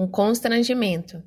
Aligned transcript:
um 0.00 0.08
constrangimento. 0.08 1.22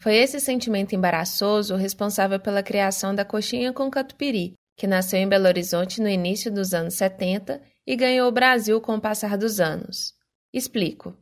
Foi 0.00 0.14
esse 0.14 0.38
sentimento 0.38 0.94
embaraçoso 0.94 1.74
o 1.74 1.76
responsável 1.76 2.38
pela 2.38 2.62
criação 2.62 3.14
da 3.14 3.24
coxinha 3.24 3.72
com 3.72 3.90
catupiry, 3.90 4.54
que 4.76 4.86
nasceu 4.86 5.18
em 5.18 5.28
Belo 5.28 5.46
Horizonte 5.46 6.00
no 6.00 6.08
início 6.08 6.52
dos 6.52 6.72
anos 6.72 6.94
70 6.94 7.60
e 7.86 7.96
ganhou 7.96 8.28
o 8.28 8.32
Brasil 8.32 8.80
com 8.80 8.94
o 8.94 9.00
passar 9.00 9.36
dos 9.36 9.58
anos. 9.58 10.14
Explico. 10.52 11.16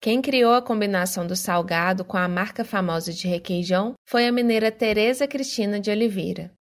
Quem 0.00 0.22
criou 0.22 0.54
a 0.54 0.62
combinação 0.62 1.26
do 1.26 1.36
salgado 1.36 2.04
com 2.04 2.16
a 2.16 2.28
marca 2.28 2.64
famosa 2.64 3.12
de 3.12 3.28
requeijão 3.28 3.94
foi 4.08 4.26
a 4.26 4.32
mineira 4.32 4.72
Teresa 4.72 5.28
Cristina 5.28 5.78
de 5.78 5.90
Oliveira. 5.90 6.52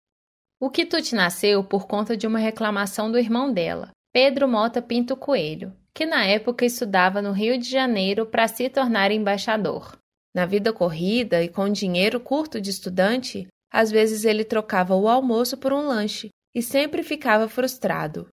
O 0.60 0.70
quitute 0.70 1.16
nasceu 1.16 1.64
por 1.64 1.88
conta 1.88 2.16
de 2.16 2.28
uma 2.28 2.38
reclamação 2.38 3.12
do 3.12 3.18
irmão 3.18 3.52
dela, 3.52 3.90
Pedro 4.14 4.48
Mota 4.48 4.82
Pinto 4.82 5.16
Coelho, 5.16 5.76
que 5.94 6.06
na 6.06 6.26
época 6.26 6.66
estudava 6.66 7.22
no 7.22 7.32
Rio 7.32 7.58
de 7.58 7.70
Janeiro 7.70 8.26
para 8.26 8.48
se 8.48 8.70
tornar 8.70 9.12
embaixador. 9.12 9.98
Na 10.34 10.46
vida 10.46 10.72
corrida 10.72 11.44
e 11.44 11.50
com 11.50 11.70
dinheiro 11.70 12.20
curto 12.20 12.62
de 12.62 12.70
estudante, 12.70 13.48
às 13.72 13.92
vezes 13.92 14.24
ele 14.24 14.44
trocava 14.44 14.96
o 14.96 15.08
almoço 15.08 15.58
por 15.58 15.74
um 15.74 15.88
lanche 15.88 16.30
e 16.56 16.62
sempre 16.62 17.04
ficava 17.04 17.48
frustrado. 17.48 18.28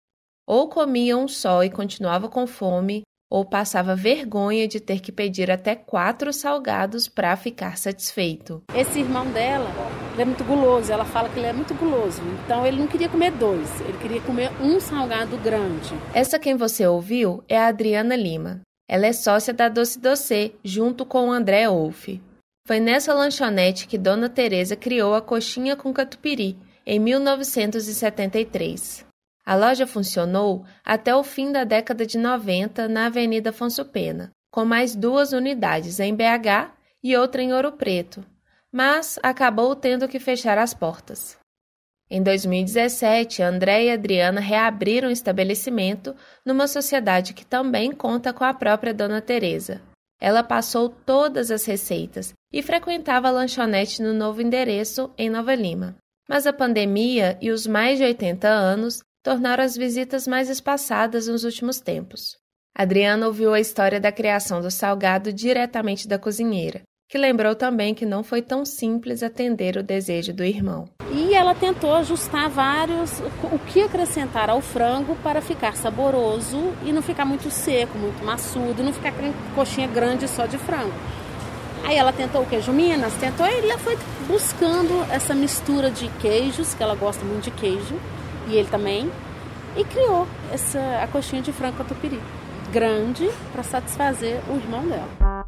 Ou 0.48 0.70
comia 0.70 1.17
um 1.17 1.27
só 1.27 1.63
e 1.63 1.70
continuava 1.70 2.29
com 2.29 2.48
fome, 2.48 3.01
ou 3.29 3.43
passava 3.43 3.95
vergonha 3.95 4.67
de 4.67 4.79
ter 4.79 5.01
que 5.01 5.12
pedir 5.12 5.51
até 5.51 5.76
quatro 5.76 6.31
salgados 6.31 7.07
para 7.07 7.35
ficar 7.35 7.77
satisfeito. 7.77 8.63
Esse 8.73 8.99
irmão 8.99 9.29
dela 9.31 9.70
é 10.21 10.26
muito 10.26 10.44
guloso, 10.44 10.91
ela 10.91 11.05
fala 11.05 11.30
que 11.30 11.39
ele 11.39 11.48
é 11.48 11.53
muito 11.53 11.73
guloso, 11.73 12.21
então 12.44 12.66
ele 12.66 12.77
não 12.77 12.88
queria 12.88 13.09
comer 13.09 13.31
dois, 13.31 13.81
ele 13.81 13.98
queria 13.98 14.21
comer 14.21 14.52
um 14.62 14.80
salgado 14.80 15.38
grande. 15.38 15.93
Essa 16.13 16.40
quem 16.40 16.55
você 16.55 16.88
ouviu 16.88 17.43
é 17.48 17.57
a 17.57 17.67
Adriana 17.67 18.16
Lima. 18.16 18.62
Ela 18.90 19.07
é 19.07 19.13
sócia 19.13 19.53
da 19.53 19.67
Doce 19.67 19.99
Doce, 19.99 20.55
junto 20.63 21.05
com 21.05 21.27
o 21.27 21.31
André 21.31 21.67
Wolff. 21.67 22.21
Foi 22.66 22.80
nessa 22.80 23.13
lanchonete 23.13 23.88
que 23.88 23.98
Dona 23.98 24.30
Teresa 24.30 24.76
criou 24.76 25.13
a 25.13 25.21
coxinha 25.21 25.76
com 25.76 25.93
catupiry, 25.93 26.57
em 26.85 26.99
1973. 26.99 29.05
A 29.45 29.55
loja 29.55 29.85
funcionou 29.85 30.65
até 30.84 31.15
o 31.15 31.23
fim 31.23 31.51
da 31.51 31.63
década 31.63 32.05
de 32.05 32.18
90 32.18 32.88
na 32.88 33.05
Avenida 33.05 33.51
Afonso 33.51 33.85
Pena, 33.85 34.32
com 34.51 34.65
mais 34.65 34.95
duas 34.95 35.32
unidades 35.32 35.99
em 35.99 36.15
BH 36.15 36.71
e 37.04 37.15
outra 37.15 37.41
em 37.41 37.54
Ouro 37.54 37.73
Preto, 37.73 38.26
mas 38.71 39.20
acabou 39.23 39.76
tendo 39.76 40.07
que 40.07 40.20
fechar 40.20 40.57
as 40.57 40.73
portas. 40.73 41.37
Em 42.10 42.23
2017, 42.23 43.43
André 43.43 43.85
e 43.85 43.91
Adriana 43.91 44.40
reabriram 44.40 45.10
o 45.10 45.12
estabelecimento 45.12 46.15
numa 46.46 46.68
sociedade 46.68 47.34
que 47.34 47.45
também 47.45 47.91
conta 47.91 48.32
com 48.32 48.45
a 48.45 48.54
própria 48.54 48.93
Dona 48.93 49.21
Teresa. 49.21 49.82
Ela 50.20 50.41
passou 50.41 50.90
todas 50.90 51.51
as 51.51 51.65
receitas 51.65 52.34
e 52.51 52.63
frequentava 52.63 53.27
a 53.27 53.32
lanchonete 53.32 54.01
no 54.01 54.13
novo 54.13 54.41
endereço 54.41 55.12
em 55.18 55.29
Nova 55.29 55.54
Lima. 55.54 55.98
Mas 56.29 56.48
a 56.48 56.54
pandemia 56.54 57.38
e 57.41 57.51
os 57.51 57.68
mais 57.68 57.98
de 57.98 58.05
80 58.05 58.48
anos 58.48 59.01
tornaram 59.21 59.63
as 59.63 59.76
visitas 59.76 60.26
mais 60.26 60.49
espaçadas 60.49 61.27
nos 61.27 61.43
últimos 61.43 61.82
tempos. 61.82 62.38
Adriana 62.73 63.27
ouviu 63.27 63.54
a 63.54 63.60
história 63.60 63.99
da 63.99 64.12
criação 64.12 64.62
do 64.62 64.72
salgado 64.72 65.34
diretamente 65.34 66.07
da 66.07 66.18
cozinheira 66.18 66.81
que 67.08 67.18
lembrou 67.18 67.56
também 67.56 67.96
que 67.96 68.06
não 68.06 68.22
foi 68.22 68.41
tão 68.41 68.66
simples 68.66 69.24
atender 69.24 69.78
o 69.78 69.84
desejo 69.84 70.34
do 70.34 70.44
irmão. 70.44 70.90
E 71.12 71.34
ela 71.34 71.56
tentou 71.56 71.94
ajustar 71.96 72.50
vários 72.50 73.22
o 73.52 73.58
que 73.59 73.81
acrescentar 73.81 74.50
ao 74.50 74.62
frango 74.62 75.16
para 75.24 75.41
ficar 75.41 75.75
saboroso 75.75 76.74
e 76.85 76.91
não 76.91 77.02
ficar 77.02 77.24
muito 77.24 77.50
seco, 77.50 77.97
muito 77.97 78.24
maçudo, 78.25 78.84
não 78.84 78.91
ficar 78.91 79.13
coxinha 79.56 79.88
grande 79.88 80.28
só 80.28 80.46
de 80.46 80.58
frango. 80.58 80.94
Aí 81.85 81.96
ela 81.96 82.12
tentou 82.12 82.41
o 82.41 82.46
queijo 82.46 82.74
Minas, 82.74 83.13
tentou 83.13 83.46
e 83.47 83.59
ela 83.59 83.78
foi 83.78 83.97
buscando 84.28 85.06
essa 85.09 85.34
mistura 85.34 85.90
de 85.90 86.09
queijos, 86.19 86.74
que 86.74 86.84
ela 86.84 86.96
gosta 86.96 87.24
muito 87.24 87.46
de 87.46 87.52
queijo, 87.52 87.96
e 88.50 88.56
ele 88.56 88.68
também, 88.68 89.09
e 89.78 89.85
criou 89.85 90.28
essa 90.51 90.79
a 91.01 91.07
coxinha 91.07 91.41
de 91.41 91.53
frango 91.53 91.78
catupiry, 91.78 92.19
grande 92.73 93.29
para 93.53 93.63
satisfazer 93.63 94.41
o 94.50 94.57
irmão 94.57 94.85
dela. 94.85 95.47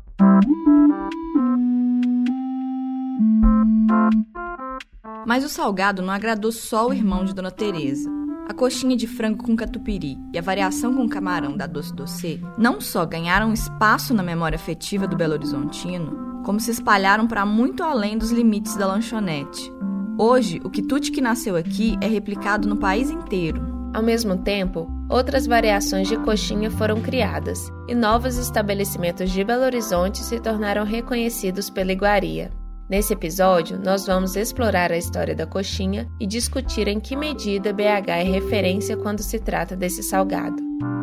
Mas 5.25 5.43
o 5.43 5.49
salgado 5.49 6.01
não 6.01 6.13
agradou 6.13 6.51
só 6.51 6.87
o 6.87 6.93
irmão 6.93 7.23
de 7.23 7.33
Dona 7.33 7.51
Teresa. 7.51 8.09
A 8.49 8.53
coxinha 8.53 8.97
de 8.97 9.05
frango 9.05 9.43
com 9.43 9.55
catupiry 9.55 10.17
e 10.33 10.39
a 10.39 10.41
variação 10.41 10.95
com 10.95 11.07
camarão 11.07 11.55
da 11.55 11.67
Doce 11.67 11.93
Doce 11.93 12.41
não 12.57 12.81
só 12.81 13.05
ganharam 13.05 13.53
espaço 13.53 14.11
na 14.11 14.23
memória 14.23 14.55
afetiva 14.55 15.05
do 15.05 15.15
Belo 15.15 15.33
Horizontino, 15.33 16.41
como 16.43 16.59
se 16.59 16.71
espalharam 16.71 17.27
para 17.27 17.45
muito 17.45 17.83
além 17.83 18.17
dos 18.17 18.31
limites 18.31 18.75
da 18.75 18.87
lanchonete. 18.87 19.71
Hoje, 20.17 20.59
o 20.63 20.69
quitute 20.69 21.11
que 21.11 21.21
nasceu 21.21 21.55
aqui 21.55 21.95
é 22.01 22.07
replicado 22.07 22.67
no 22.67 22.75
país 22.75 23.11
inteiro. 23.11 23.61
Ao 23.93 24.01
mesmo 24.01 24.35
tempo, 24.37 24.89
outras 25.07 25.45
variações 25.45 26.07
de 26.07 26.17
coxinha 26.17 26.71
foram 26.71 27.01
criadas 27.01 27.71
e 27.87 27.93
novos 27.93 28.35
estabelecimentos 28.37 29.29
de 29.31 29.43
Belo 29.43 29.63
Horizonte 29.63 30.19
se 30.19 30.39
tornaram 30.39 30.83
reconhecidos 30.83 31.69
pela 31.69 31.91
iguaria. 31.91 32.51
Nesse 32.89 33.13
episódio, 33.13 33.79
nós 33.79 34.07
vamos 34.07 34.35
explorar 34.35 34.91
a 34.91 34.97
história 34.97 35.35
da 35.35 35.45
coxinha 35.45 36.09
e 36.19 36.25
discutir 36.25 36.87
em 36.87 36.99
que 36.99 37.15
medida 37.15 37.71
BH 37.71 38.09
é 38.09 38.23
referência 38.23 38.97
quando 38.97 39.21
se 39.21 39.37
trata 39.37 39.75
desse 39.75 40.01
salgado. 40.01 40.57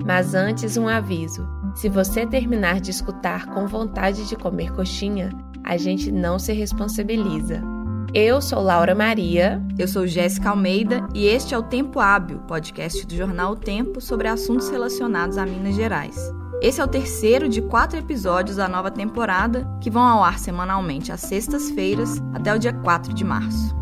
Mas 0.05 0.35
antes, 0.35 0.77
um 0.77 0.89
aviso: 0.89 1.47
se 1.77 1.89
você 1.89 2.27
terminar 2.27 2.81
de 2.81 2.91
escutar 2.91 3.47
com 3.55 3.69
vontade 3.69 4.29
de 4.29 4.35
comer 4.35 4.73
coxinha, 4.73 5.31
a 5.63 5.77
gente 5.77 6.11
não 6.11 6.41
se 6.41 6.53
responsabiliza. 6.53 7.76
Eu 8.19 8.41
sou 8.41 8.63
Laura 8.63 8.95
Maria. 8.95 9.63
Eu 9.79 9.87
sou 9.87 10.07
Jéssica 10.07 10.49
Almeida 10.49 11.07
e 11.13 11.27
este 11.27 11.55
é 11.55 11.59
o 11.59 11.63
Tempo 11.63 12.01
Hábil, 12.01 12.39
podcast 12.49 13.07
do 13.07 13.15
jornal 13.15 13.53
O 13.53 13.57
Tempo 13.57 14.01
sobre 14.01 14.27
assuntos 14.27 14.71
relacionados 14.71 15.37
a 15.37 15.45
Minas 15.45 15.75
Gerais. 15.75 16.17
Esse 16.63 16.81
é 16.81 16.85
o 16.85 16.89
terceiro 16.89 17.47
de 17.47 17.61
quatro 17.61 17.99
episódios 17.99 18.57
da 18.57 18.67
nova 18.69 18.91
temporada, 18.91 19.69
que 19.83 19.91
vão 19.91 20.03
ao 20.03 20.25
ar 20.25 20.39
semanalmente 20.39 21.13
às 21.13 21.21
sextas-feiras 21.21 22.19
até 22.33 22.55
o 22.55 22.59
dia 22.59 22.73
4 22.73 23.13
de 23.13 23.23
março. 23.23 23.77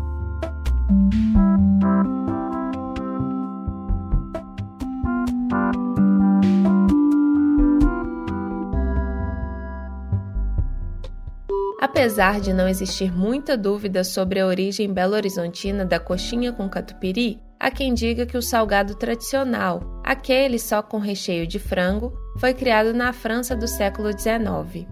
Apesar 11.95 12.41
de 12.41 12.51
não 12.51 12.67
existir 12.67 13.09
muita 13.09 13.55
dúvida 13.55 14.03
sobre 14.03 14.41
a 14.41 14.45
origem 14.45 14.91
belo-horizontina 14.91 15.85
da 15.85 15.97
coxinha 15.97 16.51
com 16.51 16.67
catupiry, 16.67 17.39
há 17.57 17.71
quem 17.71 17.93
diga 17.93 18.25
que 18.25 18.37
o 18.37 18.41
salgado 18.41 18.95
tradicional, 18.95 20.01
aquele 20.03 20.59
só 20.59 20.81
com 20.81 20.97
recheio 20.97 21.47
de 21.47 21.57
frango, 21.57 22.11
foi 22.37 22.53
criado 22.53 22.93
na 22.93 23.13
França 23.13 23.55
do 23.55 23.65
século 23.65 24.09
XIX. 24.11 24.85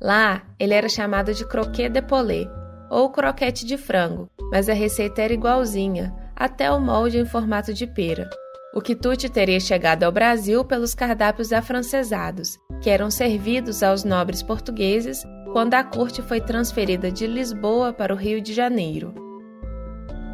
Lá, 0.00 0.44
ele 0.60 0.74
era 0.74 0.88
chamado 0.88 1.34
de 1.34 1.44
croquet 1.44 1.88
de 1.88 2.00
poulet, 2.00 2.48
ou 2.88 3.10
croquete 3.10 3.66
de 3.66 3.76
frango, 3.76 4.30
mas 4.52 4.68
a 4.68 4.72
receita 4.72 5.20
era 5.20 5.32
igualzinha, 5.32 6.14
até 6.36 6.70
o 6.70 6.80
molde 6.80 7.18
em 7.18 7.26
formato 7.26 7.74
de 7.74 7.84
pera. 7.84 8.30
O 8.74 8.80
quitute 8.82 9.28
teria 9.28 9.58
chegado 9.58 10.04
ao 10.04 10.12
Brasil 10.12 10.64
pelos 10.64 10.94
cardápios 10.94 11.52
afrancesados, 11.52 12.58
que 12.82 12.90
eram 12.90 13.10
servidos 13.10 13.82
aos 13.82 14.04
nobres 14.04 14.42
portugueses 14.42 15.22
quando 15.52 15.74
a 15.74 15.82
corte 15.82 16.20
foi 16.20 16.40
transferida 16.40 17.10
de 17.10 17.26
Lisboa 17.26 17.92
para 17.92 18.12
o 18.12 18.16
Rio 18.16 18.40
de 18.40 18.52
Janeiro. 18.52 19.14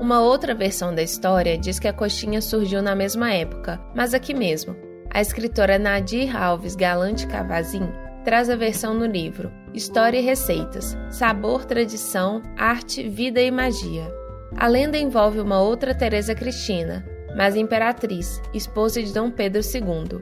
Uma 0.01 0.21
outra 0.21 0.55
versão 0.55 0.93
da 0.93 1.03
história 1.03 1.57
diz 1.57 1.79
que 1.79 1.87
a 1.87 1.93
coxinha 1.93 2.43
surgiu 2.43 2.83
na 2.83 2.97
mesma 2.97 3.33
época, 3.33 3.81
mas 3.95 4.13
aqui 4.13 4.35
mesmo. 4.35 4.75
A 5.13 5.21
escritora 5.21 5.79
Nadir 5.79 6.37
Alves 6.37 6.75
Galante 6.75 7.29
Cavazin 7.29 7.89
traz 8.25 8.51
a 8.51 8.57
versão 8.57 8.93
no 8.93 9.07
livro 9.07 9.53
História 9.73 10.19
e 10.19 10.23
Receitas: 10.23 10.97
Sabor, 11.09 11.65
Tradição, 11.65 12.43
Arte, 12.59 13.09
Vida 13.09 13.41
e 13.41 13.51
Magia. 13.51 14.13
A 14.57 14.67
lenda 14.67 14.99
envolve 14.99 15.39
uma 15.39 15.61
outra 15.61 15.95
Teresa 15.95 16.35
Cristina, 16.35 17.07
mas 17.37 17.57
imperatriz, 17.57 18.41
esposa 18.53 19.03
de 19.03 19.13
Dom 19.13 19.31
Pedro 19.31 19.61
II. 19.63 20.21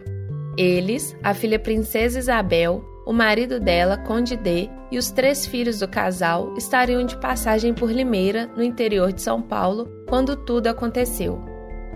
Eles, 0.57 1.17
a 1.23 1.33
filha 1.33 1.59
princesa 1.59 2.19
Isabel, 2.19 2.85
o 3.05 3.13
marido 3.13 3.59
dela, 3.59 3.97
Conde 3.97 4.37
D, 4.37 4.71
e 4.91 4.99
os 4.99 5.11
três 5.11 5.47
filhos 5.47 5.81
do 5.81 5.89
casal 5.89 6.55
estariam 6.57 7.05
de 7.05 7.17
passagem 7.17 7.75
por 7.75 7.91
Limeira, 7.91 8.47
no 8.57 8.63
interior 8.63 9.13
de 9.13 9.23
São 9.23 9.43
Paulo, 9.43 9.89
quando 10.09 10.37
tudo 10.37 10.69
aconteceu. 10.69 11.41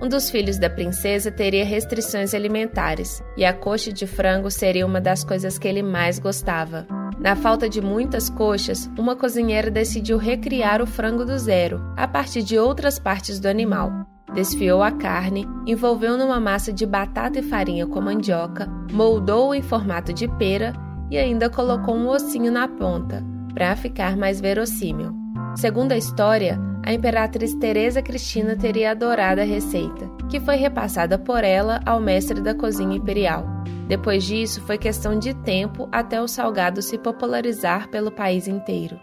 Um 0.02 0.08
dos 0.08 0.28
filhos 0.28 0.58
da 0.58 0.68
princesa 0.68 1.30
teria 1.30 1.64
restrições 1.64 2.34
alimentares, 2.34 3.22
e 3.36 3.44
a 3.44 3.52
coxa 3.52 3.92
de 3.92 4.06
frango 4.06 4.50
seria 4.50 4.84
uma 4.84 5.00
das 5.00 5.24
coisas 5.24 5.58
que 5.58 5.68
ele 5.68 5.82
mais 5.82 6.18
gostava. 6.18 6.86
Na 7.18 7.34
falta 7.34 7.68
de 7.68 7.80
muitas 7.80 8.28
coxas, 8.28 8.90
uma 8.98 9.16
cozinheira 9.16 9.70
decidiu 9.70 10.18
recriar 10.18 10.82
o 10.82 10.86
frango 10.86 11.24
do 11.24 11.38
zero, 11.38 11.80
a 11.96 12.06
partir 12.06 12.42
de 12.42 12.58
outras 12.58 12.98
partes 12.98 13.40
do 13.40 13.46
animal. 13.46 13.90
Desfiou 14.34 14.82
a 14.82 14.90
carne, 14.90 15.48
envolveu 15.66 16.18
numa 16.18 16.38
massa 16.38 16.72
de 16.72 16.84
batata 16.84 17.38
e 17.38 17.42
farinha 17.42 17.86
com 17.86 18.00
mandioca, 18.00 18.68
moldou-o 18.92 19.54
em 19.54 19.62
formato 19.62 20.12
de 20.12 20.28
pera 20.28 20.74
e 21.10 21.16
ainda 21.16 21.48
colocou 21.48 21.96
um 21.96 22.08
ossinho 22.08 22.52
na 22.52 22.68
ponta, 22.68 23.24
para 23.54 23.74
ficar 23.76 24.16
mais 24.16 24.40
verossímil. 24.40 25.14
Segundo 25.56 25.92
a 25.92 25.96
história, 25.96 26.60
a 26.84 26.92
imperatriz 26.92 27.54
Teresa 27.54 28.02
Cristina 28.02 28.54
teria 28.54 28.90
adorado 28.90 29.40
a 29.40 29.44
receita, 29.44 30.10
que 30.28 30.38
foi 30.38 30.56
repassada 30.56 31.18
por 31.18 31.42
ela 31.42 31.80
ao 31.86 31.98
mestre 31.98 32.42
da 32.42 32.54
cozinha 32.54 32.96
imperial. 32.96 33.56
Depois 33.88 34.25
disso, 34.25 34.61
foi 34.62 34.77
questão 34.77 35.17
de 35.17 35.33
tempo 35.33 35.88
até 35.93 36.21
o 36.21 36.27
salgado 36.27 36.83
se 36.83 36.99
popularizar 36.99 37.88
pelo 37.88 38.11
país 38.11 38.49
inteiro. 38.49 39.00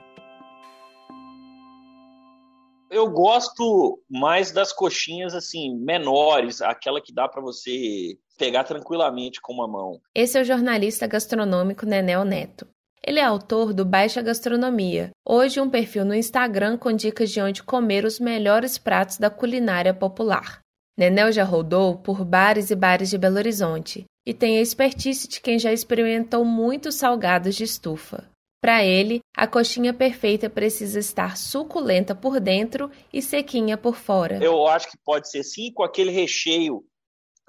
Eu 2.92 3.10
gosto 3.10 3.98
mais 4.10 4.52
das 4.52 4.74
coxinhas 4.74 5.34
assim 5.34 5.74
menores, 5.80 6.62
aquela 6.62 7.00
que 7.00 7.14
dá 7.14 7.30
para 7.30 7.42
você 7.42 8.18
pegar 8.38 8.66
tranquilamente 8.66 9.40
com 9.42 9.54
uma 9.54 9.68
mão. 9.70 10.02
Esse 10.14 10.38
é 10.38 10.42
o 10.42 10.46
jornalista 10.46 11.08
gastronômico 11.08 11.86
Nenel 11.86 12.26
Neto. 12.26 12.68
Ele 13.02 13.20
é 13.20 13.24
autor 13.24 13.74
do 13.74 13.86
Baixa 13.86 14.22
Gastronomia, 14.22 15.12
hoje 15.26 15.62
um 15.62 15.70
perfil 15.70 16.04
no 16.04 16.14
Instagram 16.14 16.78
com 16.78 16.92
dicas 16.92 17.32
de 17.32 17.42
onde 17.42 17.64
comer 17.64 18.04
os 18.04 18.20
melhores 18.20 18.78
pratos 18.78 19.18
da 19.18 19.30
culinária 19.30 19.94
popular. 19.94 20.60
Nenel 20.98 21.32
já 21.32 21.46
rodou 21.46 21.98
por 21.98 22.26
bares 22.26 22.70
e 22.70 22.76
bares 22.76 23.10
de 23.10 23.18
Belo 23.18 23.38
Horizonte 23.38 24.06
e 24.26 24.34
tem 24.34 24.58
a 24.58 24.62
expertise 24.62 25.28
de 25.28 25.42
quem 25.42 25.60
já 25.60 25.72
experimentou 25.72 26.46
muitos 26.46 26.96
salgados 26.96 27.56
de 27.56 27.64
estufa. 27.64 28.30
Para 28.62 28.84
ele, 28.84 29.20
a 29.36 29.46
coxinha 29.46 29.94
perfeita 29.94 30.50
precisa 30.50 30.98
estar 30.98 31.36
suculenta 31.36 32.16
por 32.16 32.40
dentro 32.40 32.90
e 33.12 33.22
sequinha 33.22 33.78
por 33.78 33.96
fora. 33.96 34.42
Eu 34.42 34.66
acho 34.68 34.90
que 34.90 34.98
pode 35.04 35.30
ser 35.30 35.44
sim 35.44 35.72
com 35.74 35.84
aquele 35.84 36.12
recheio 36.12 36.82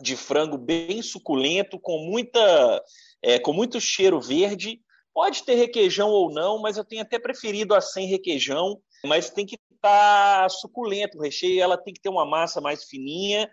de 0.03 0.17
frango 0.17 0.59
bem 0.59 1.01
suculento, 1.03 1.79
com 1.79 1.99
muita, 1.99 2.83
é, 3.23 3.39
com 3.39 3.53
muito 3.53 3.81
cheiro 3.81 4.21
verde. 4.21 4.81
Pode 5.13 5.45
ter 5.45 5.55
requeijão 5.55 6.09
ou 6.09 6.33
não, 6.33 6.61
mas 6.61 6.77
eu 6.77 6.85
tenho 6.85 7.03
até 7.03 7.17
preferido 7.17 7.77
a 7.77 7.81
sem 7.81 8.09
requeijão. 8.09 8.81
Mas 9.07 9.31
tem 9.31 9.47
que 9.47 9.55
estar 9.73 10.43
tá 10.43 10.49
suculento 10.49 11.19
o 11.19 11.23
recheio, 11.23 11.63
ela 11.63 11.79
tem 11.79 11.95
que 11.95 12.01
ter 12.01 12.09
uma 12.09 12.27
massa 12.27 12.61
mais 12.61 12.83
fininha 12.83 13.49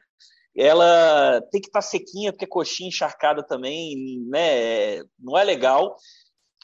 ela 0.55 1.41
tem 1.51 1.61
que 1.61 1.67
estar 1.67 1.79
tá 1.79 1.85
sequinha, 1.85 2.31
porque 2.31 2.47
coxinha 2.47 2.89
encharcada 2.89 3.43
também, 3.43 4.19
né, 4.29 5.03
não 5.19 5.37
é 5.37 5.43
legal. 5.43 5.95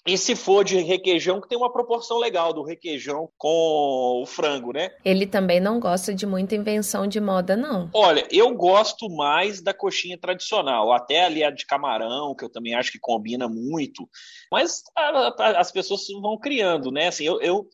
E 0.07 0.18
se 0.18 0.38
for 0.38 0.63
de 0.63 0.80
requeijão, 0.80 1.42
que 1.42 1.50
tem 1.50 1.57
uma 1.57 1.72
proporção 1.72 2.18
legal 2.18 2.54
do 2.54 2.63
requeijão 2.63 3.30
com 3.38 4.22
o 4.24 4.25
frango, 4.25 4.72
né? 4.72 4.89
Ele 5.04 5.28
também 5.28 5.60
não 5.60 5.81
gosta 5.81 6.16
de 6.16 6.25
muita 6.25 6.56
invenção 6.56 7.06
de 7.06 7.19
moda, 7.19 7.57
não. 7.57 7.89
Olha, 7.94 8.25
eu 8.31 8.56
gosto 8.56 9.10
mais 9.10 9.62
da 9.62 9.74
coxinha 9.74 10.18
tradicional, 10.18 10.94
até 10.94 11.25
ali 11.25 11.44
a 11.44 11.51
de 11.51 11.66
camarão, 11.66 12.33
que 12.33 12.45
eu 12.45 12.50
também 12.50 12.74
acho 12.74 12.90
que 12.90 13.00
combina 13.01 13.50
muito. 13.50 14.07
Mas 14.50 14.81
a, 14.95 15.33
a, 15.38 15.60
as 15.60 15.74
pessoas 15.74 16.07
vão 16.22 16.38
criando, 16.38 16.90
né? 16.90 17.10
Assim, 17.10 17.25
eu, 17.25 17.42
eu, 17.42 17.68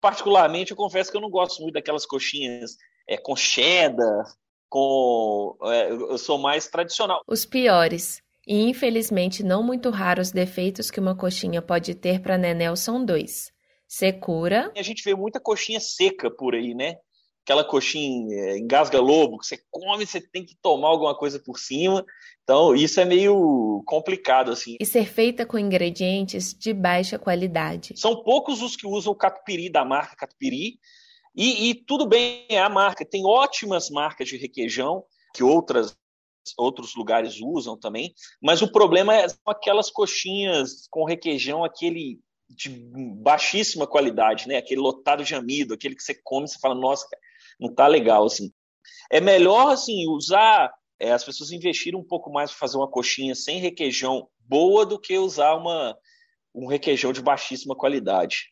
particularmente, 0.00 0.72
eu 0.72 0.76
confesso 0.76 1.08
que 1.08 1.16
eu 1.16 1.22
não 1.22 1.30
gosto 1.30 1.62
muito 1.62 1.74
daquelas 1.74 2.04
coxinhas 2.04 2.72
é, 3.08 3.16
com 3.16 3.36
cheddar, 3.36 4.24
com. 4.68 5.56
É, 5.64 5.90
eu 5.90 6.18
sou 6.18 6.38
mais 6.38 6.66
tradicional. 6.68 7.22
Os 7.26 7.44
piores 7.44 8.22
e 8.46 8.62
infelizmente 8.62 9.42
não 9.42 9.62
muito 9.62 9.90
raros 9.90 10.30
defeitos 10.30 10.90
que 10.90 11.00
uma 11.00 11.16
coxinha 11.16 11.60
pode 11.60 11.94
ter 11.94 12.20
para 12.20 12.38
Nenel 12.38 12.76
são 12.76 13.04
dois: 13.04 13.52
secura. 13.88 14.72
A 14.76 14.82
gente 14.82 15.02
vê 15.02 15.14
muita 15.14 15.40
coxinha 15.40 15.80
seca 15.80 16.30
por 16.30 16.54
aí, 16.54 16.74
né? 16.74 16.96
Aquela 17.42 17.62
coxinha 17.62 18.34
é, 18.34 18.58
engasga 18.58 19.00
lobo, 19.00 19.38
que 19.38 19.46
você 19.46 19.58
come, 19.70 20.04
você 20.04 20.20
tem 20.20 20.44
que 20.44 20.56
tomar 20.60 20.88
alguma 20.88 21.16
coisa 21.16 21.38
por 21.38 21.58
cima. 21.58 22.04
Então, 22.42 22.74
isso 22.74 23.00
é 23.00 23.04
meio 23.04 23.82
complicado, 23.86 24.50
assim. 24.50 24.76
E 24.80 24.84
ser 24.84 25.06
feita 25.06 25.46
com 25.46 25.56
ingredientes 25.56 26.52
de 26.52 26.72
baixa 26.72 27.20
qualidade. 27.20 27.94
São 27.96 28.22
poucos 28.24 28.62
os 28.62 28.74
que 28.74 28.86
usam 28.86 29.12
o 29.12 29.16
catupiry 29.16 29.70
da 29.70 29.84
marca 29.84 30.16
Catupiry. 30.16 30.78
E, 31.36 31.68
e 31.68 31.74
tudo 31.74 32.06
bem, 32.06 32.46
é 32.48 32.58
a 32.58 32.68
marca. 32.68 33.04
Tem 33.04 33.24
ótimas 33.26 33.90
marcas 33.90 34.28
de 34.28 34.36
requeijão 34.36 35.04
que 35.34 35.44
outras 35.44 35.96
outros 36.56 36.94
lugares 36.94 37.40
usam 37.40 37.76
também, 37.76 38.14
mas 38.40 38.62
o 38.62 38.70
problema 38.70 39.12
é 39.16 39.26
aquelas 39.44 39.90
coxinhas 39.90 40.86
com 40.88 41.04
requeijão, 41.04 41.64
aquele 41.64 42.20
de 42.48 42.70
baixíssima 42.70 43.86
qualidade, 43.86 44.46
né? 44.46 44.56
Aquele 44.56 44.80
lotado 44.80 45.24
de 45.24 45.34
amido, 45.34 45.74
aquele 45.74 45.96
que 45.96 46.02
você 46.02 46.14
come 46.22 46.46
e 46.46 46.48
você 46.48 46.58
fala, 46.60 46.76
nossa, 46.76 47.04
não 47.58 47.74
tá 47.74 47.88
legal 47.88 48.24
assim. 48.24 48.52
É 49.10 49.20
melhor 49.20 49.72
assim 49.72 50.06
usar, 50.08 50.72
é, 51.00 51.10
as 51.10 51.24
pessoas 51.24 51.50
investirem 51.50 51.98
um 51.98 52.04
pouco 52.04 52.30
mais 52.30 52.50
para 52.50 52.60
fazer 52.60 52.76
uma 52.76 52.88
coxinha 52.88 53.34
sem 53.34 53.58
requeijão 53.58 54.28
boa 54.38 54.86
do 54.86 55.00
que 55.00 55.18
usar 55.18 55.54
uma 55.56 55.96
um 56.54 56.66
requeijão 56.66 57.12
de 57.12 57.20
baixíssima 57.20 57.76
qualidade. 57.76 58.50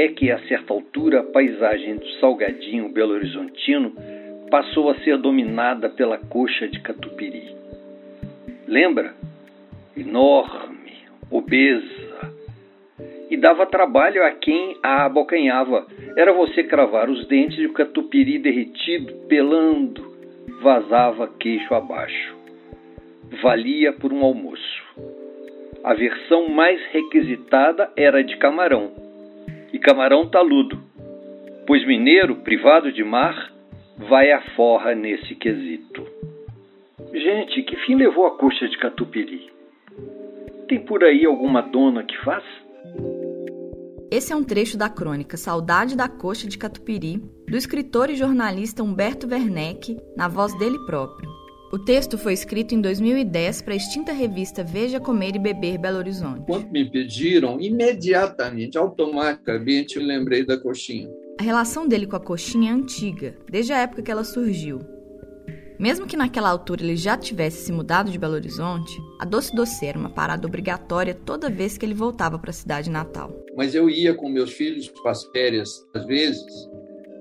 É 0.00 0.08
que, 0.08 0.30
a 0.30 0.38
certa 0.46 0.72
altura, 0.72 1.20
a 1.20 1.24
paisagem 1.24 1.96
do 1.96 2.08
Salgadinho 2.20 2.88
Belo 2.88 3.12
Horizontino 3.12 3.92
passou 4.50 4.90
a 4.90 4.94
ser 5.00 5.18
dominada 5.18 5.90
pela 5.90 6.16
coxa 6.16 6.66
de 6.66 6.80
catupiry. 6.80 7.54
Lembra? 8.66 9.14
Enorme, 9.96 10.92
obesa. 11.30 12.32
E 13.28 13.36
dava 13.36 13.66
trabalho 13.66 14.24
a 14.24 14.30
quem 14.30 14.76
a 14.82 15.04
abocanhava. 15.04 15.86
Era 16.16 16.32
você 16.32 16.64
cravar 16.64 17.10
os 17.10 17.26
dentes 17.28 17.58
e 17.58 17.66
o 17.66 17.72
catupiry 17.72 18.38
derretido, 18.38 19.12
pelando, 19.28 20.02
vazava 20.62 21.28
queixo 21.38 21.74
abaixo. 21.74 22.34
Valia 23.42 23.92
por 23.92 24.12
um 24.12 24.24
almoço. 24.24 24.82
A 25.84 25.94
versão 25.94 26.48
mais 26.48 26.80
requisitada 26.90 27.90
era 27.96 28.24
de 28.24 28.36
camarão, 28.36 29.09
camarão 29.80 30.28
taludo, 30.28 30.78
pois 31.66 31.86
mineiro 31.86 32.36
privado 32.36 32.92
de 32.92 33.02
mar 33.02 33.52
vai 34.08 34.30
à 34.32 34.40
forra 34.54 34.94
nesse 34.94 35.34
quesito. 35.34 36.06
Gente, 37.12 37.62
que 37.62 37.76
fim 37.84 37.96
levou 37.96 38.26
a 38.26 38.36
coxa 38.36 38.68
de 38.68 38.78
catupiry? 38.78 39.50
Tem 40.68 40.78
por 40.80 41.02
aí 41.02 41.24
alguma 41.24 41.60
dona 41.62 42.04
que 42.04 42.16
faz? 42.18 42.44
Esse 44.10 44.32
é 44.32 44.36
um 44.36 44.42
trecho 44.42 44.76
da 44.76 44.88
crônica 44.88 45.36
Saudade 45.36 45.96
da 45.96 46.08
Coxa 46.08 46.48
de 46.48 46.58
Catupiry, 46.58 47.18
do 47.48 47.56
escritor 47.56 48.10
e 48.10 48.16
jornalista 48.16 48.82
Humberto 48.82 49.28
Werneck, 49.28 49.96
na 50.16 50.26
voz 50.26 50.52
dele 50.58 50.78
próprio. 50.84 51.29
O 51.72 51.78
texto 51.78 52.18
foi 52.18 52.32
escrito 52.32 52.74
em 52.74 52.80
2010 52.80 53.62
para 53.62 53.74
a 53.74 53.76
extinta 53.76 54.12
revista 54.12 54.64
Veja 54.64 54.98
Comer 54.98 55.36
e 55.36 55.38
Beber 55.38 55.78
Belo 55.78 55.98
Horizonte. 55.98 56.44
Quando 56.44 56.68
me 56.68 56.90
pediram, 56.90 57.60
imediatamente, 57.60 58.76
automaticamente, 58.76 59.96
eu 59.96 60.02
lembrei 60.02 60.44
da 60.44 60.58
coxinha. 60.58 61.08
A 61.38 61.44
relação 61.44 61.86
dele 61.86 62.08
com 62.08 62.16
a 62.16 62.20
coxinha 62.20 62.72
é 62.72 62.74
antiga, 62.74 63.36
desde 63.48 63.72
a 63.72 63.78
época 63.78 64.02
que 64.02 64.10
ela 64.10 64.24
surgiu. 64.24 64.80
Mesmo 65.78 66.08
que 66.08 66.16
naquela 66.16 66.50
altura 66.50 66.82
ele 66.82 66.96
já 66.96 67.16
tivesse 67.16 67.66
se 67.66 67.72
mudado 67.72 68.10
de 68.10 68.18
Belo 68.18 68.34
Horizonte, 68.34 69.00
a 69.20 69.24
Doce 69.24 69.54
Doce 69.54 69.86
era 69.86 69.96
uma 69.96 70.10
parada 70.10 70.48
obrigatória 70.48 71.14
toda 71.14 71.48
vez 71.48 71.78
que 71.78 71.86
ele 71.86 71.94
voltava 71.94 72.36
para 72.36 72.50
a 72.50 72.52
cidade 72.52 72.90
natal. 72.90 73.32
Mas 73.56 73.76
eu 73.76 73.88
ia 73.88 74.12
com 74.12 74.28
meus 74.28 74.50
filhos 74.50 74.88
para 74.88 75.12
as 75.12 75.22
férias, 75.26 75.86
às 75.94 76.04
vezes, 76.04 76.68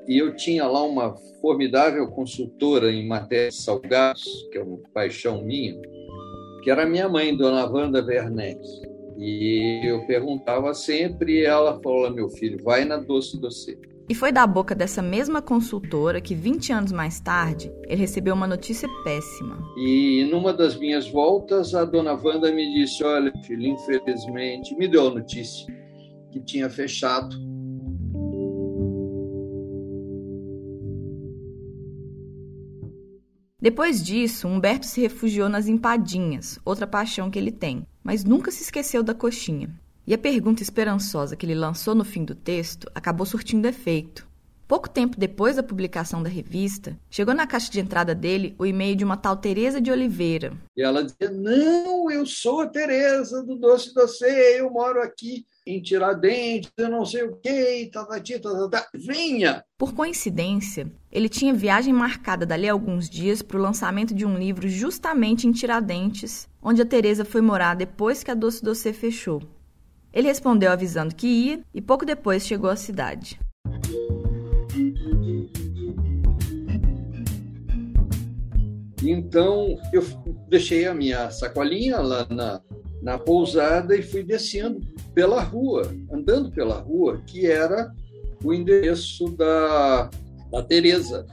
e 0.10 0.18
eu 0.18 0.36
tinha 0.36 0.66
lá 0.66 0.84
uma 0.84 1.16
formidável 1.40 2.08
consultora 2.08 2.92
em 2.92 3.08
matéria 3.08 3.50
de 3.50 3.56
salgados, 3.56 4.24
que 4.52 4.58
é 4.58 4.64
uma 4.64 4.80
paixão 4.92 5.44
minha, 5.44 5.80
que 6.64 6.72
era 6.72 6.84
minha 6.88 7.08
mãe, 7.08 7.38
Dona 7.38 7.70
Wanda 7.70 8.04
Werneck. 8.04 8.60
E 9.20 9.82
eu 9.84 10.04
perguntava 10.08 10.74
sempre 10.74 11.42
e 11.42 11.46
ela 11.46 11.80
falou: 11.84 12.10
meu 12.10 12.28
filho, 12.28 12.58
vai 12.64 12.86
na 12.86 12.98
Doce 12.98 13.40
Doce. 13.40 13.78
E 14.10 14.16
foi 14.16 14.32
da 14.32 14.48
boca 14.48 14.74
dessa 14.74 15.04
mesma 15.04 15.44
consultora 15.44 16.20
que, 16.20 16.34
20 16.34 16.74
anos 16.74 16.92
mais 16.92 17.20
tarde, 17.20 17.72
ele 17.86 18.02
recebeu 18.02 18.34
uma 18.34 18.48
notícia 18.48 18.90
péssima. 19.04 19.60
E 19.78 20.28
numa 20.32 20.52
das 20.52 20.76
minhas 20.76 21.08
voltas, 21.08 21.76
a 21.76 21.86
dona 21.86 22.14
Wanda 22.14 22.52
me 22.52 22.74
disse: 22.74 23.04
Olha, 23.04 23.32
filho, 23.44 23.68
infelizmente, 23.68 24.76
me 24.76 24.88
deu 24.88 25.10
a 25.10 25.12
notícia 25.12 25.72
que 26.32 26.40
tinha 26.40 26.68
fechado 26.68 27.38
Depois 33.62 34.02
disso, 34.02 34.48
Humberto 34.48 34.86
se 34.86 35.02
refugiou 35.02 35.50
nas 35.50 35.68
empadinhas, 35.68 36.58
outra 36.64 36.88
paixão 36.88 37.30
que 37.30 37.38
ele 37.38 37.52
tem, 37.52 37.86
mas 38.02 38.24
nunca 38.24 38.52
se 38.52 38.64
esqueceu 38.64 39.04
da 39.04 39.14
coxinha. 39.14 39.70
E 40.08 40.14
a 40.14 40.18
pergunta 40.18 40.64
esperançosa 40.64 41.36
que 41.36 41.46
ele 41.46 41.54
lançou 41.54 41.94
no 41.94 42.06
fim 42.06 42.24
do 42.24 42.34
texto 42.34 42.90
acabou 42.96 43.26
surtindo 43.26 43.68
efeito. 43.68 44.26
Pouco 44.66 44.90
tempo 44.90 45.20
depois 45.20 45.58
da 45.58 45.64
publicação 45.64 46.24
da 46.24 46.30
revista, 46.30 46.98
chegou 47.10 47.34
na 47.34 47.46
caixa 47.46 47.70
de 47.72 47.80
entrada 47.80 48.16
dele 48.16 48.56
o 48.58 48.66
e-mail 48.66 48.96
de 48.96 49.04
uma 49.04 49.18
tal 49.18 49.36
Teresa 49.36 49.82
de 49.82 49.92
Oliveira. 49.92 50.54
E 50.78 50.82
ela 50.82 51.04
dizia: 51.04 51.30
Não, 51.30 52.10
eu 52.10 52.26
sou 52.26 52.62
a 52.62 52.68
Teresa 52.68 53.44
do 53.44 53.56
Doce 53.56 53.94
Doce, 53.94 54.24
eu 54.24 54.70
moro 54.70 55.02
aqui. 55.02 55.46
Em 55.70 55.80
Tiradentes, 55.80 56.72
eu 56.76 56.90
não 56.90 57.06
sei 57.06 57.24
o 57.24 57.36
quê, 57.36 57.88
tatati, 57.94 58.40
tatata. 58.40 58.90
vinha. 58.96 59.64
Por 59.78 59.94
coincidência, 59.94 60.92
ele 61.12 61.30
tinha 61.30 61.54
viagem 61.54 61.94
marcada 61.94 62.44
dali 62.44 62.68
a 62.68 62.72
alguns 62.72 63.08
dias 63.08 63.44
para 63.44 63.58
o 63.58 63.62
lançamento 63.62 64.16
de 64.16 64.26
um 64.26 64.36
livro 64.36 64.68
justamente 64.68 65.48
em 65.48 65.52
Tiradentes, 65.52 66.50
onde 66.60 66.82
a 66.82 66.86
Teresa 66.86 67.24
foi 67.24 67.42
morar 67.42 67.76
depois 67.76 68.24
que 68.24 68.32
a 68.32 68.34
Doce 68.34 68.64
Doce 68.64 68.92
fechou. 68.94 69.44
Ele 70.12 70.28
respondeu 70.28 70.72
avisando 70.72 71.14
que 71.14 71.28
ia 71.28 71.60
e 71.72 71.80
pouco 71.80 72.04
depois 72.04 72.48
chegou 72.48 72.70
à 72.70 72.76
cidade. 72.76 73.40
Então, 79.04 79.78
eu 79.94 80.04
deixei 80.50 80.88
a 80.88 80.96
minha 80.96 81.30
sacolinha 81.30 82.00
lá 82.00 82.28
na, 82.28 82.60
na 83.04 83.20
pousada 83.20 83.96
e 83.96 84.02
fui 84.02 84.24
descendo 84.24 84.82
pela 85.20 85.42
rua, 85.42 85.94
andando 86.10 86.50
pela 86.50 86.80
rua, 86.80 87.22
que 87.28 87.46
era 87.46 87.94
o 88.42 88.54
endereço 88.54 89.28
da, 89.32 90.10
da 90.50 90.64
Tereza. 90.64 91.26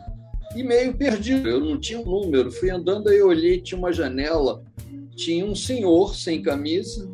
E 0.57 0.65
meio 0.65 0.93
perdido, 0.97 1.49
eu 1.49 1.61
não 1.61 1.79
tinha 1.79 2.01
um 2.01 2.05
número. 2.05 2.51
Fui 2.51 2.69
andando 2.69 3.13
e 3.13 3.23
olhei, 3.23 3.61
tinha 3.61 3.79
uma 3.79 3.93
janela, 3.93 4.61
tinha 5.15 5.47
um 5.47 5.55
senhor 5.55 6.17
sem 6.17 6.43
camisa, 6.43 7.09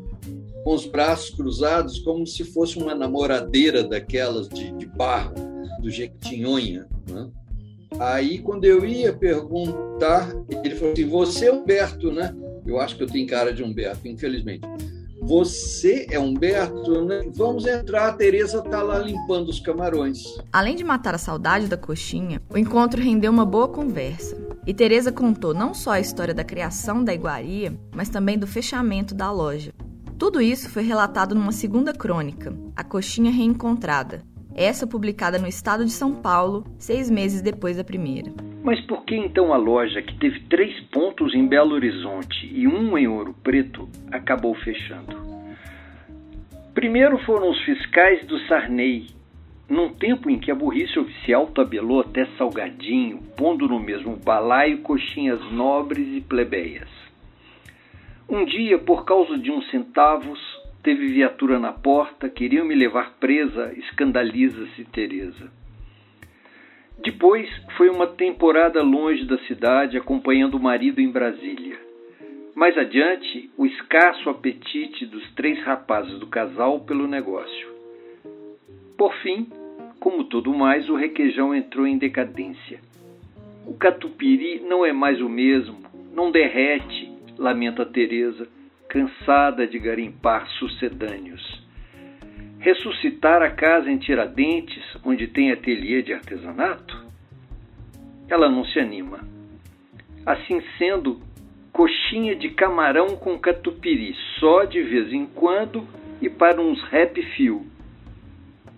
com 0.64 0.74
os 0.74 0.86
braços 0.86 1.36
cruzados, 1.36 1.98
como 1.98 2.26
se 2.26 2.42
fosse 2.42 2.78
uma 2.78 2.94
namoradeira 2.94 3.82
daquelas 3.82 4.48
de, 4.48 4.72
de 4.72 4.86
barro, 4.86 5.34
do 5.82 5.90
Jequitinhonha. 5.90 6.86
Né? 7.06 7.28
Aí, 8.00 8.38
quando 8.38 8.64
eu 8.64 8.82
ia 8.82 9.12
perguntar, 9.12 10.32
ele 10.64 10.74
falou 10.74 10.94
assim: 10.94 11.06
Você 11.06 11.46
é 11.48 11.52
Humberto, 11.52 12.10
né? 12.10 12.34
Eu 12.66 12.80
acho 12.80 12.96
que 12.96 13.02
eu 13.02 13.08
tenho 13.08 13.26
cara 13.26 13.52
de 13.52 13.62
Humberto, 13.62 14.08
infelizmente. 14.08 14.66
Você 15.24 16.06
é 16.10 16.18
Humberto, 16.18 17.04
né? 17.04 17.22
Vamos 17.32 17.64
entrar, 17.64 18.08
a 18.08 18.12
Tereza 18.12 18.58
está 18.58 18.82
lá 18.82 18.98
limpando 18.98 19.48
os 19.48 19.60
camarões. 19.60 20.24
Além 20.52 20.74
de 20.74 20.82
matar 20.82 21.14
a 21.14 21.18
saudade 21.18 21.68
da 21.68 21.76
coxinha, 21.76 22.42
o 22.50 22.58
encontro 22.58 23.00
rendeu 23.00 23.30
uma 23.30 23.46
boa 23.46 23.68
conversa. 23.68 24.36
E 24.66 24.74
Tereza 24.74 25.12
contou 25.12 25.54
não 25.54 25.74
só 25.74 25.92
a 25.92 26.00
história 26.00 26.34
da 26.34 26.42
criação 26.42 27.04
da 27.04 27.14
iguaria, 27.14 27.72
mas 27.94 28.08
também 28.08 28.36
do 28.36 28.48
fechamento 28.48 29.14
da 29.14 29.30
loja. 29.30 29.72
Tudo 30.18 30.40
isso 30.40 30.68
foi 30.68 30.82
relatado 30.82 31.34
numa 31.36 31.52
segunda 31.52 31.92
crônica, 31.92 32.52
A 32.76 32.82
Coxinha 32.82 33.30
Reencontrada, 33.30 34.22
essa 34.54 34.86
publicada 34.86 35.38
no 35.38 35.46
estado 35.46 35.84
de 35.84 35.92
São 35.92 36.12
Paulo, 36.14 36.64
seis 36.78 37.08
meses 37.08 37.40
depois 37.40 37.76
da 37.76 37.84
primeira. 37.84 38.32
Mas 38.62 38.80
por 38.82 39.04
que 39.04 39.16
então 39.16 39.52
a 39.52 39.56
loja, 39.56 40.00
que 40.00 40.14
teve 40.18 40.40
três 40.40 40.78
pontos 40.84 41.34
em 41.34 41.46
Belo 41.46 41.74
Horizonte 41.74 42.48
e 42.52 42.66
um 42.66 42.96
em 42.96 43.08
Ouro 43.08 43.34
Preto, 43.42 43.88
acabou 44.10 44.54
fechando? 44.54 45.16
Primeiro 46.72 47.18
foram 47.18 47.50
os 47.50 47.60
fiscais 47.62 48.24
do 48.26 48.38
Sarney, 48.46 49.08
num 49.68 49.90
tempo 49.90 50.30
em 50.30 50.38
que 50.38 50.50
a 50.50 50.54
burrice 50.54 50.98
oficial 50.98 51.48
tabelou 51.48 52.00
até 52.00 52.26
salgadinho, 52.38 53.18
pondo 53.36 53.66
no 53.68 53.80
mesmo 53.80 54.16
balaio 54.16 54.78
coxinhas 54.78 55.40
nobres 55.50 56.06
e 56.16 56.20
plebeias. 56.20 56.88
Um 58.28 58.44
dia, 58.44 58.78
por 58.78 59.04
causa 59.04 59.36
de 59.36 59.50
uns 59.50 59.68
centavos, 59.70 60.38
Teve 60.82 61.06
viatura 61.06 61.60
na 61.60 61.72
porta, 61.72 62.28
queriam 62.28 62.66
me 62.66 62.74
levar 62.74 63.12
presa, 63.20 63.72
escandaliza-se 63.76 64.84
Teresa. 64.86 65.48
Depois 67.02 67.48
foi 67.76 67.88
uma 67.90 68.06
temporada 68.06 68.82
longe 68.82 69.24
da 69.24 69.38
cidade, 69.38 69.96
acompanhando 69.96 70.54
o 70.54 70.62
marido 70.62 71.00
em 71.00 71.10
Brasília. 71.10 71.76
Mais 72.54 72.76
adiante, 72.78 73.50
o 73.56 73.66
escasso 73.66 74.30
apetite 74.30 75.06
dos 75.06 75.28
três 75.34 75.58
rapazes 75.64 76.18
do 76.18 76.26
casal 76.26 76.80
pelo 76.80 77.08
negócio. 77.08 77.68
Por 78.96 79.12
fim, 79.16 79.48
como 79.98 80.24
tudo 80.24 80.54
mais, 80.54 80.88
o 80.88 80.94
requeijão 80.94 81.54
entrou 81.54 81.86
em 81.86 81.98
decadência. 81.98 82.80
O 83.66 83.74
catupiry 83.74 84.60
não 84.60 84.84
é 84.84 84.92
mais 84.92 85.20
o 85.20 85.28
mesmo, 85.28 85.78
não 86.14 86.30
derrete, 86.30 87.10
lamenta 87.38 87.84
Teresa 87.84 88.46
cansada 88.88 89.66
de 89.66 89.78
garimpar 89.78 90.46
sucedâneos. 90.58 91.61
Ressuscitar 92.62 93.42
a 93.42 93.50
casa 93.50 93.90
em 93.90 93.98
Tiradentes, 93.98 94.84
onde 95.04 95.26
tem 95.26 95.50
ateliê 95.50 96.00
de 96.00 96.12
artesanato? 96.12 96.96
Ela 98.28 98.48
não 98.48 98.64
se 98.64 98.78
anima. 98.78 99.18
Assim 100.24 100.62
sendo, 100.78 101.20
coxinha 101.72 102.36
de 102.36 102.50
camarão 102.50 103.16
com 103.16 103.36
catupiry, 103.36 104.14
só 104.38 104.62
de 104.62 104.80
vez 104.80 105.12
em 105.12 105.26
quando 105.26 105.84
e 106.20 106.30
para 106.30 106.62
uns 106.62 106.80
rap 106.84 107.20
fio. 107.34 107.66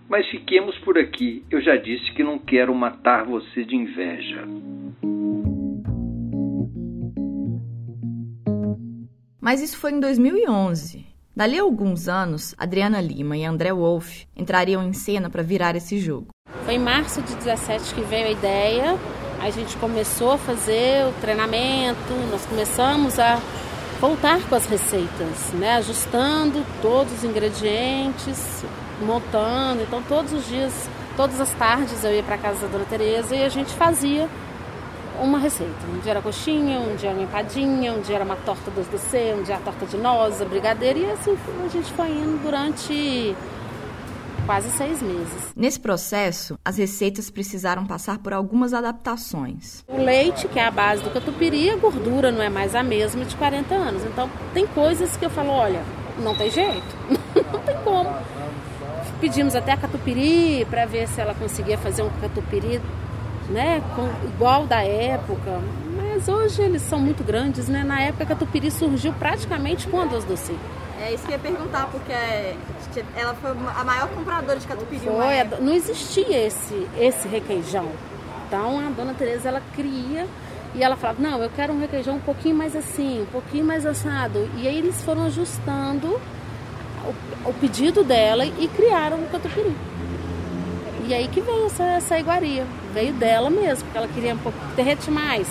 Mas 0.09 0.27
fiquemos 0.31 0.75
por 0.79 0.97
aqui. 0.97 1.45
Eu 1.51 1.61
já 1.61 1.75
disse 1.75 2.11
que 2.13 2.23
não 2.23 2.39
quero 2.39 2.73
matar 2.73 3.23
você 3.23 3.63
de 3.63 3.75
inveja. 3.75 4.47
Mas 9.39 9.61
isso 9.61 9.77
foi 9.77 9.91
em 9.91 9.99
2011. 9.99 11.04
Dali 11.35 11.59
a 11.59 11.63
alguns 11.63 12.07
anos, 12.07 12.55
Adriana 12.57 13.01
Lima 13.01 13.35
e 13.35 13.43
André 13.43 13.73
Wolff 13.73 14.25
entrariam 14.37 14.81
em 14.81 14.93
cena 14.93 15.29
para 15.29 15.43
virar 15.43 15.75
esse 15.75 15.99
jogo. 15.99 16.27
Foi 16.63 16.75
em 16.75 16.79
março 16.79 17.21
de 17.21 17.35
17 17.35 17.93
que 17.93 17.99
veio 18.03 18.27
a 18.27 18.31
ideia. 18.31 18.97
A 19.41 19.49
gente 19.49 19.75
começou 19.75 20.31
a 20.31 20.37
fazer 20.37 21.05
o 21.05 21.11
treinamento, 21.19 22.13
nós 22.31 22.45
começamos 22.45 23.19
a 23.19 23.41
voltar 23.99 24.47
com 24.47 24.55
as 24.55 24.65
receitas, 24.65 25.51
né? 25.51 25.73
ajustando 25.73 26.65
todos 26.81 27.11
os 27.11 27.23
ingredientes, 27.25 28.63
montando. 29.05 29.81
Então, 29.81 30.01
todos 30.03 30.31
os 30.31 30.47
dias, 30.47 30.89
todas 31.17 31.41
as 31.41 31.51
tardes 31.55 32.01
eu 32.05 32.13
ia 32.13 32.23
para 32.23 32.37
casa 32.37 32.65
da 32.65 32.71
dona 32.71 32.85
Tereza 32.85 33.35
e 33.35 33.43
a 33.43 33.49
gente 33.49 33.73
fazia 33.73 34.29
uma 35.21 35.39
receita. 35.39 35.73
Um 35.93 35.99
dia 35.99 36.11
era 36.11 36.21
coxinha, 36.21 36.79
um 36.79 36.95
dia 36.95 37.09
era 37.09 37.17
uma 37.17 37.23
empadinha, 37.23 37.93
um 37.93 38.01
dia 38.01 38.15
era 38.15 38.25
uma 38.25 38.35
torta 38.35 38.69
doce 38.71 38.89
do 38.89 38.97
C, 38.97 39.35
um 39.37 39.43
dia 39.43 39.55
a 39.55 39.59
torta 39.59 39.85
de 39.85 39.97
noz, 39.97 40.41
a 40.41 40.45
brigadeira, 40.45 40.99
e 40.99 41.11
assim 41.11 41.37
a 41.63 41.67
gente 41.69 41.91
foi 41.93 42.09
indo 42.09 42.41
durante 42.41 43.35
quase 44.45 44.69
seis 44.71 45.01
meses. 45.01 45.53
Nesse 45.55 45.79
processo, 45.79 46.57
as 46.63 46.77
receitas 46.77 47.29
precisaram 47.29 47.85
passar 47.85 48.19
por 48.19 48.33
algumas 48.33 48.73
adaptações. 48.73 49.83
O 49.87 49.97
leite, 49.97 50.47
que 50.47 50.59
é 50.59 50.65
a 50.65 50.71
base 50.71 51.03
do 51.03 51.09
catupiry, 51.09 51.71
a 51.71 51.75
gordura 51.75 52.31
não 52.31 52.41
é 52.41 52.49
mais 52.49 52.75
a 52.75 52.83
mesma 52.83 53.25
de 53.25 53.35
40 53.35 53.73
anos. 53.73 54.03
Então, 54.05 54.29
tem 54.53 54.67
coisas 54.67 55.17
que 55.17 55.25
eu 55.25 55.29
falo, 55.29 55.49
olha, 55.49 55.81
não 56.19 56.35
tem 56.35 56.49
jeito, 56.49 56.95
não 57.09 57.59
tem 57.61 57.75
como. 57.83 58.09
Pedimos 59.19 59.55
até 59.55 59.71
a 59.71 59.77
catupiry 59.77 60.65
para 60.69 60.85
ver 60.85 61.07
se 61.07 61.19
ela 61.19 61.33
conseguia 61.33 61.77
fazer 61.77 62.03
um 62.03 62.09
catupiry 62.21 62.81
né, 63.49 63.81
com, 63.95 64.27
igual 64.27 64.65
da 64.65 64.83
época, 64.83 65.59
mas 65.95 66.27
hoje 66.27 66.61
eles 66.61 66.81
são 66.81 66.99
muito 66.99 67.23
grandes, 67.23 67.67
né? 67.67 67.83
Na 67.83 68.01
época 68.01 68.23
a 68.23 68.27
Catupiry 68.27 68.71
surgiu 68.71 69.13
praticamente 69.13 69.87
com 69.87 69.99
a 69.99 70.05
Doce 70.05 70.25
Doce. 70.25 70.55
É 71.01 71.13
isso 71.13 71.25
que 71.25 71.33
eu 71.33 71.35
ia 71.35 71.39
perguntar, 71.39 71.87
porque 71.91 72.13
ela 73.15 73.35
foi 73.35 73.51
a 73.51 73.83
maior 73.83 74.07
compradora 74.09 74.57
de 74.57 74.65
catupiry. 74.65 75.01
Foi, 75.01 75.61
não 75.61 75.73
existia 75.73 76.47
esse, 76.47 76.87
esse 76.97 77.27
requeijão. 77.27 77.89
Então 78.47 78.79
a 78.79 78.89
dona 78.89 79.13
Tereza 79.13 79.49
ela 79.49 79.61
cria 79.75 80.25
e 80.73 80.81
ela 80.81 80.95
falava, 80.95 81.21
não, 81.21 81.43
eu 81.43 81.49
quero 81.49 81.73
um 81.73 81.79
requeijão 81.79 82.15
um 82.15 82.19
pouquinho 82.19 82.55
mais 82.55 82.75
assim, 82.75 83.21
um 83.21 83.25
pouquinho 83.25 83.65
mais 83.65 83.85
assado. 83.85 84.49
E 84.55 84.67
aí 84.67 84.77
eles 84.77 85.03
foram 85.03 85.25
ajustando 85.25 86.19
o, 87.05 87.49
o 87.49 87.53
pedido 87.53 88.03
dela 88.03 88.45
e 88.45 88.67
criaram 88.67 89.17
o 89.17 89.27
catupiry. 89.29 89.75
E 91.07 91.13
aí 91.13 91.27
que 91.27 91.39
veio 91.39 91.67
essa, 91.67 91.83
essa 91.83 92.19
iguaria. 92.19 92.65
Veio 92.91 93.13
dela 93.13 93.49
mesmo, 93.49 93.83
porque 93.85 93.97
ela 93.97 94.07
queria 94.07 94.33
um 94.33 94.39
pouco 94.39 94.57
derrete 94.75 95.11
mais. 95.11 95.47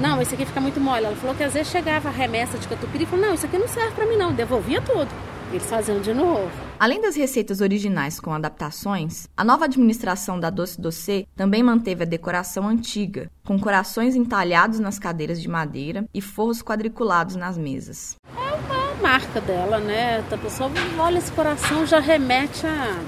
Não, 0.00 0.20
esse 0.20 0.34
aqui 0.34 0.46
fica 0.46 0.60
muito 0.60 0.80
mole. 0.80 1.04
Ela 1.04 1.16
falou 1.16 1.36
que 1.36 1.42
às 1.42 1.52
vezes 1.52 1.70
chegava 1.70 2.08
a 2.08 2.12
remessa 2.12 2.56
de 2.56 2.66
catupiry 2.66 3.04
e 3.04 3.06
falou, 3.06 3.26
não, 3.26 3.34
isso 3.34 3.44
aqui 3.44 3.58
não 3.58 3.68
serve 3.68 3.92
para 3.92 4.06
mim 4.06 4.16
não. 4.16 4.32
Devolvia 4.32 4.80
tudo. 4.80 5.08
Eles 5.50 5.68
faziam 5.68 6.00
de 6.00 6.14
novo. 6.14 6.50
Além 6.80 7.02
das 7.02 7.14
receitas 7.14 7.60
originais 7.60 8.18
com 8.18 8.32
adaptações, 8.32 9.28
a 9.36 9.44
nova 9.44 9.66
administração 9.66 10.40
da 10.40 10.48
Doce 10.48 10.80
Doce 10.80 11.28
também 11.36 11.62
manteve 11.62 12.02
a 12.02 12.06
decoração 12.06 12.66
antiga, 12.66 13.30
com 13.44 13.58
corações 13.58 14.16
entalhados 14.16 14.80
nas 14.80 14.98
cadeiras 14.98 15.40
de 15.40 15.48
madeira 15.48 16.06
e 16.12 16.20
forros 16.20 16.62
quadriculados 16.62 17.36
nas 17.36 17.58
mesas. 17.58 18.16
É 18.36 18.54
uma 18.54 18.94
marca 19.02 19.40
dela, 19.42 19.78
né? 19.78 20.24
A 20.32 20.38
pessoa 20.38 20.70
olha 20.98 21.18
esse 21.18 21.30
coração 21.30 21.86
já 21.86 22.00
remete 22.00 22.66
a 22.66 22.98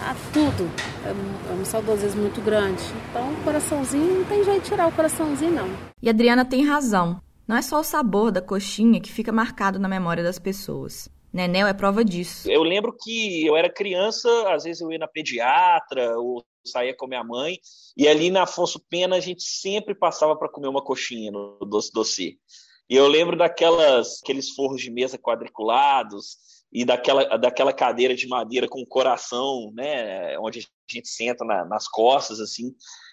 a 0.00 0.14
tudo. 0.32 0.70
É, 1.04 1.50
é 1.50 1.54
um 1.54 1.64
saudosismo 1.64 2.22
muito 2.22 2.40
grande. 2.40 2.82
Então, 3.10 3.32
o 3.32 3.44
coraçãozinho, 3.44 4.20
não 4.20 4.24
tem 4.24 4.42
jeito 4.42 4.62
de 4.62 4.68
tirar 4.68 4.88
o 4.88 4.92
coraçãozinho, 4.92 5.52
não. 5.52 5.68
E 6.02 6.08
a 6.08 6.12
Adriana 6.12 6.44
tem 6.44 6.64
razão. 6.64 7.20
Não 7.46 7.56
é 7.56 7.62
só 7.62 7.80
o 7.80 7.84
sabor 7.84 8.30
da 8.30 8.40
coxinha 8.40 9.00
que 9.00 9.12
fica 9.12 9.32
marcado 9.32 9.78
na 9.78 9.88
memória 9.88 10.22
das 10.22 10.38
pessoas. 10.38 11.08
Nenel 11.32 11.66
é 11.66 11.74
prova 11.74 12.04
disso. 12.04 12.50
Eu 12.50 12.62
lembro 12.62 12.96
que 12.98 13.46
eu 13.46 13.56
era 13.56 13.72
criança, 13.72 14.28
às 14.52 14.64
vezes 14.64 14.80
eu 14.80 14.90
ia 14.90 14.98
na 14.98 15.06
pediatra 15.06 16.18
ou 16.18 16.44
saía 16.64 16.94
com 16.94 17.06
minha 17.06 17.24
mãe, 17.24 17.58
e 17.96 18.06
ali 18.06 18.30
na 18.30 18.42
Afonso 18.42 18.80
Pena 18.88 19.16
a 19.16 19.20
gente 19.20 19.42
sempre 19.42 19.94
passava 19.94 20.36
para 20.36 20.48
comer 20.48 20.68
uma 20.68 20.82
coxinha 20.82 21.30
no 21.30 21.58
Doce 21.60 21.90
Doce. 21.92 22.38
E 22.88 22.96
eu 22.96 23.06
lembro 23.06 23.36
daquelas 23.36 24.20
aqueles 24.22 24.50
forros 24.50 24.82
de 24.82 24.90
mesa 24.90 25.16
quadriculados, 25.16 26.36
e 26.72 26.84
daquela, 26.84 27.36
daquela 27.36 27.72
cadeira 27.72 28.14
de 28.14 28.28
madeira 28.28 28.68
com 28.68 28.80
o 28.80 28.86
coração, 28.86 29.72
né, 29.74 30.38
onde 30.38 30.60
a 30.60 30.62
gente 30.92 31.08
senta 31.08 31.44
na, 31.44 31.64
nas 31.64 31.88
costas, 31.88 32.40
assim. 32.40 32.72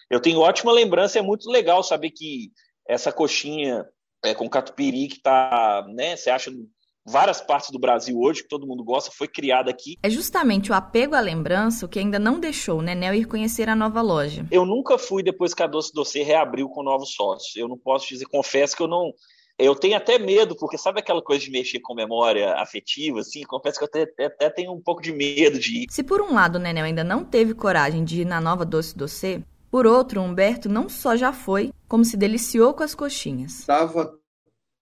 Eu 0.10 0.22
tenho 0.22 0.40
ótima 0.40 0.72
lembrança, 0.72 1.20
é 1.20 1.22
muito 1.22 1.50
legal 1.50 1.84
saber 1.84 2.12
que 2.12 2.52
essa 2.88 3.12
coxinha 3.12 3.86
é, 4.24 4.34
com 4.34 4.50
catupiry 4.50 5.08
que 5.08 5.22
tá, 5.22 5.86
né, 5.90 6.16
você 6.16 6.30
acha 6.30 6.50
em 6.50 6.68
várias 7.06 7.40
partes 7.40 7.72
do 7.72 7.80
Brasil 7.80 8.20
hoje, 8.20 8.44
que 8.44 8.50
todo 8.50 8.68
mundo 8.68 8.84
gosta, 8.84 9.10
foi 9.12 9.28
criada 9.28 9.72
aqui. 9.72 9.98
É 10.04 10.10
justamente 10.10 10.72
o 10.72 10.76
apego 10.76 11.16
à 11.16 11.20
lembrança 11.20 11.86
o 11.86 11.90
que 11.90 12.00
ainda 12.00 12.20
não 12.20 12.40
deixou 12.40 12.80
o 12.80 12.82
Nenel 12.82 13.14
ir 13.14 13.26
conhecer 13.26 13.70
a 13.70 13.76
nova 13.76 14.02
loja. 14.02 14.46
Eu 14.52 14.66
nunca 14.66 14.98
fui 14.98 15.24
depois 15.24 15.54
que 15.54 15.64
a 15.64 15.68
Doce 15.68 15.94
Doce 15.94 16.22
reabriu 16.22 16.68
com 16.68 16.84
novos 16.84 17.14
sócios. 17.14 17.56
Eu 17.56 17.68
não 17.68 17.78
posso 17.78 18.08
dizer, 18.10 18.26
confesso 18.26 18.76
que 18.76 18.84
eu 18.84 18.88
não 18.88 19.14
eu 19.60 19.76
tenho 19.76 19.98
até 19.98 20.20
medo, 20.20 20.56
porque 20.56 20.78
sabe 20.78 21.00
aquela 21.00 21.22
coisa 21.22 21.44
de 21.44 21.50
mexer 21.50 21.80
com 21.80 21.96
memória 21.96 22.54
afetiva, 22.56 23.22
assim? 23.22 23.42
Confesso 23.44 23.80
que 23.80 23.84
eu 23.84 23.88
até, 23.88 24.26
até 24.26 24.50
tenho 24.50 24.72
um 24.72 24.82
pouco 24.82 25.02
de 25.02 25.12
medo 25.12 25.58
de 25.58 25.84
ir. 25.84 25.86
Se 25.90 26.04
por 26.04 26.22
um 26.22 26.34
lado 26.34 26.58
o 26.58 26.60
Nenel 26.60 26.86
ainda 26.86 27.04
não 27.04 27.26
teve 27.26 27.56
coragem 27.56 28.04
de 28.04 28.22
ir 28.22 28.26
na 28.26 28.40
nova 28.40 28.64
Doce 28.64 28.96
Doce, 28.96 29.44
por 29.72 29.88
outro, 29.88 30.22
Humberto 30.22 30.70
não 30.70 30.88
só 30.88 31.16
já 31.16 31.34
foi, 31.34 31.74
como 31.88 32.06
se 32.06 32.16
deliciou 32.16 32.74
com 32.74 32.84
as 32.84 32.94
coxinhas. 32.94 33.60
Estava 33.60 34.18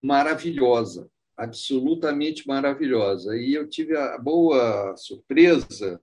maravilhosa, 0.01 1.09
absolutamente 1.37 2.47
maravilhosa. 2.47 3.35
E 3.37 3.53
eu 3.53 3.67
tive 3.67 3.97
a 3.97 4.17
boa 4.17 4.95
surpresa 4.97 6.01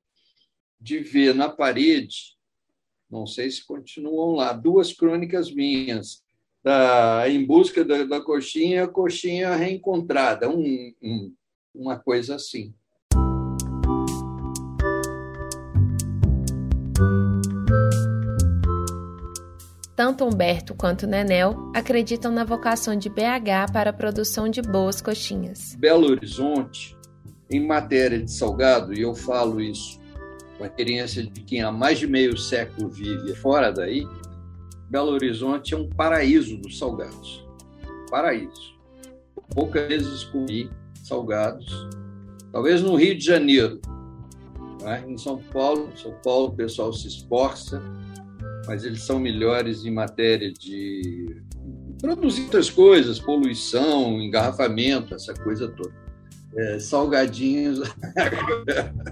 de 0.80 0.98
ver 0.98 1.34
na 1.34 1.48
parede, 1.48 2.36
não 3.08 3.26
sei 3.26 3.50
se 3.50 3.64
continuam 3.64 4.34
lá, 4.34 4.52
duas 4.52 4.92
crônicas 4.92 5.52
minhas 5.52 6.22
da, 6.62 7.28
em 7.28 7.44
busca 7.44 7.84
da, 7.84 8.04
da 8.04 8.20
coxinha, 8.20 8.86
coxinha 8.86 9.54
reencontrada, 9.54 10.48
um, 10.48 10.92
um, 11.02 11.32
uma 11.74 11.98
coisa 11.98 12.36
assim. 12.36 12.74
Tanto 19.94 20.24
Humberto 20.24 20.74
quanto 20.74 21.06
Nenel 21.06 21.70
acreditam 21.74 22.32
na 22.32 22.44
vocação 22.44 22.96
de 22.96 23.08
BH 23.08 23.72
para 23.72 23.90
a 23.90 23.92
produção 23.92 24.48
de 24.48 24.62
boas 24.62 25.00
coxinhas. 25.00 25.76
Belo 25.76 26.10
Horizonte, 26.10 26.96
em 27.50 27.64
matéria 27.64 28.18
de 28.18 28.30
salgado, 28.30 28.94
e 28.94 29.02
eu 29.02 29.14
falo 29.14 29.60
isso 29.60 30.00
com 30.56 30.64
a 30.64 30.66
experiência 30.66 31.22
de 31.22 31.42
quem 31.42 31.62
há 31.62 31.70
mais 31.70 31.98
de 31.98 32.06
meio 32.06 32.36
século 32.36 32.88
vive 32.88 33.34
fora 33.34 33.70
daí, 33.70 34.06
Belo 34.92 35.12
Horizonte 35.12 35.72
é 35.72 35.76
um 35.78 35.88
paraíso 35.88 36.58
dos 36.58 36.78
salgados. 36.78 37.42
Paraíso. 38.10 38.74
Poucas 39.54 39.88
vezes 39.88 40.24
comi 40.24 40.70
salgados. 41.02 41.88
Talvez 42.52 42.82
no 42.82 42.94
Rio 42.94 43.16
de 43.16 43.24
Janeiro. 43.24 43.80
Né? 44.82 45.02
Em 45.08 45.16
São 45.16 45.38
Paulo, 45.38 45.90
São 45.96 46.12
Paulo 46.22 46.48
o 46.48 46.52
pessoal 46.54 46.92
se 46.92 47.08
esforça, 47.08 47.82
mas 48.66 48.84
eles 48.84 49.00
são 49.00 49.18
melhores 49.18 49.86
em 49.86 49.90
matéria 49.90 50.52
de 50.52 51.40
produzir 51.98 52.42
outras 52.42 52.68
coisas, 52.68 53.18
poluição, 53.18 54.20
engarrafamento, 54.20 55.14
essa 55.14 55.32
coisa 55.32 55.68
toda 55.68 55.94
é, 56.56 56.78
salgadinhos. 56.78 57.80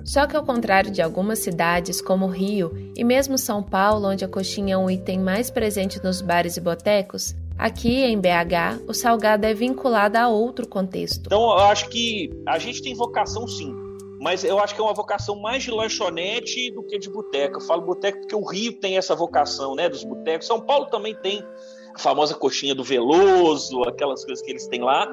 Só 0.05 0.27
que 0.27 0.37
ao 0.37 0.45
contrário 0.45 0.91
de 0.91 1.03
algumas 1.03 1.39
cidades 1.39 2.01
como 2.01 2.27
Rio 2.27 2.93
e 2.97 3.05
mesmo 3.05 3.39
São 3.39 3.63
Paulo, 3.63 4.09
onde 4.09 4.25
a 4.25 4.29
coxinha 4.29 4.75
é 4.75 4.79
um 4.79 4.91
item 4.91 5.21
mais 5.21 5.51
presente 5.51 6.03
nos 6.03 6.21
bares 6.21 6.57
e 6.57 6.61
botecos, 6.61 7.35
Aqui 7.61 8.05
em 8.05 8.19
BH, 8.19 8.89
o 8.89 8.95
salgado 8.95 9.45
é 9.45 9.53
vinculado 9.53 10.17
a 10.17 10.29
outro 10.29 10.67
contexto. 10.67 11.27
Então, 11.27 11.43
eu 11.43 11.59
acho 11.59 11.91
que 11.91 12.31
a 12.47 12.59
gente 12.59 12.81
tem 12.81 12.95
vocação 12.95 13.47
sim, 13.47 13.77
mas 14.19 14.45
eu 14.45 14.59
acho 14.59 14.75
que 14.75 14.81
é 14.81 14.85
uma 14.85 14.95
vocação 14.95 15.39
mais 15.39 15.63
de 15.63 15.71
lanchonete 15.71 16.71
do 16.71 16.83
que 16.83 16.99
de 16.99 17.11
boteca. 17.11 17.59
Eu 17.59 17.61
falo 17.61 17.83
boteca 17.83 18.19
porque 18.19 18.35
o 18.35 18.43
Rio 18.43 18.81
tem 18.81 18.97
essa 18.97 19.15
vocação, 19.15 19.75
né, 19.75 19.91
dos 19.91 20.03
botecos. 20.05 20.47
São 20.47 20.59
Paulo 20.59 20.87
também 20.87 21.15
tem 21.17 21.45
a 21.95 21.99
famosa 21.99 22.35
coxinha 22.35 22.75
do 22.75 22.83
Veloso, 22.83 23.83
aquelas 23.83 24.25
coisas 24.25 24.43
que 24.43 24.51
eles 24.51 24.67
têm 24.67 24.81
lá 24.81 25.07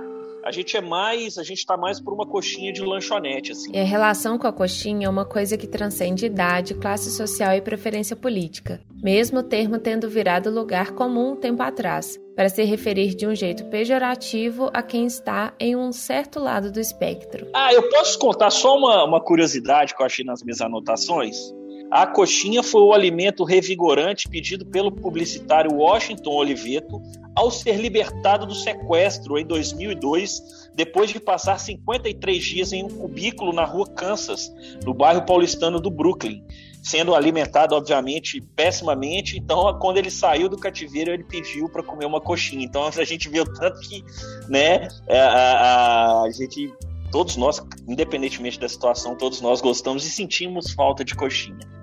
a 0.48 0.52
gente 0.52 0.78
é 0.78 0.82
mais, 0.82 1.38
a 1.38 1.44
gente 1.44 1.58
está 1.58 1.76
mais 1.76 2.00
por 2.00 2.14
uma 2.14 2.26
coxinha 2.26 2.72
de 2.72 2.82
lanchonete, 2.82 3.52
assim. 3.52 3.70
E 3.74 3.80
a 3.80 3.84
relação 3.84 4.38
com 4.38 4.48
a 4.48 4.54
coxinha 4.54 5.08
é 5.08 5.10
uma 5.10 5.26
coisa 5.26 5.58
que 5.58 5.68
transcende 5.68 6.26
idade, 6.26 6.74
classe 6.74 7.12
social 7.12 7.54
e 7.54 7.60
preferência 7.60 8.16
política, 8.16 8.80
mesmo 9.04 9.40
o 9.40 9.44
termo 9.44 9.78
tendo 9.78 10.10
virado 10.10 10.50
lugar 10.50 10.92
comum 10.92 11.34
um 11.34 11.36
tempo 11.36 11.62
atrás, 11.62 12.18
para 12.34 12.48
se 12.48 12.64
referir 12.64 13.14
de 13.14 13.28
um 13.28 13.36
jeito 13.36 13.66
pejorativo 13.66 14.70
a 14.74 14.82
quem 14.82 15.06
está 15.06 15.54
em 15.60 15.76
um 15.76 15.92
certo 15.92 16.40
lado 16.40 16.72
do 16.72 16.80
espectro. 16.80 17.48
Ah, 17.54 17.74
eu 17.74 17.90
posso 17.90 18.18
contar 18.18 18.50
só 18.50 18.78
uma, 18.78 19.04
uma 19.04 19.20
curiosidade 19.20 19.94
que 19.94 20.02
eu 20.02 20.06
achei 20.06 20.24
nas 20.24 20.42
minhas 20.42 20.62
anotações? 20.62 21.54
A 21.90 22.06
coxinha 22.06 22.62
foi 22.62 22.82
o 22.82 22.92
alimento 22.92 23.46
revigorante 23.46 24.28
pedido 24.28 24.66
pelo 24.66 24.92
publicitário 24.92 25.74
Washington 25.74 26.32
Oliveto 26.32 27.02
ao 27.34 27.50
ser 27.50 27.78
libertado 27.78 28.46
do 28.46 28.54
sequestro 28.54 29.38
em 29.38 29.46
2002, 29.46 30.72
depois 30.76 31.10
de 31.10 31.20
passar 31.20 31.58
53 31.58 32.44
dias 32.44 32.74
em 32.74 32.84
um 32.84 32.90
cubículo 32.90 33.54
na 33.54 33.64
rua 33.64 33.88
Kansas, 33.88 34.52
no 34.84 34.94
bairro 34.94 35.26
paulistano 35.26 35.80
do 35.80 35.90
Brooklyn, 35.90 36.44
sendo 36.84 37.16
alimentado, 37.16 37.74
obviamente, 37.74 38.42
pessimamente. 38.42 39.38
Então, 39.38 39.78
quando 39.80 39.98
ele 39.98 40.12
saiu 40.12 40.50
do 40.50 40.58
cativeiro, 40.58 41.12
ele 41.12 41.24
pediu 41.24 41.70
para 41.70 41.84
comer 41.84 42.06
uma 42.06 42.20
coxinha. 42.20 42.66
Então, 42.66 42.86
a 42.86 43.04
gente 43.06 43.30
viu 43.30 43.46
tanto 43.46 43.80
que 43.82 44.04
né, 44.50 44.90
a, 45.10 45.16
a, 45.16 46.24
a 46.24 46.32
gente 46.32 46.74
todos 47.12 47.38
nós, 47.38 47.64
independentemente 47.88 48.60
da 48.60 48.68
situação, 48.68 49.16
todos 49.16 49.40
nós 49.40 49.62
gostamos 49.62 50.06
e 50.06 50.10
sentimos 50.10 50.74
falta 50.74 51.06
de 51.06 51.16
coxinha. 51.16 51.77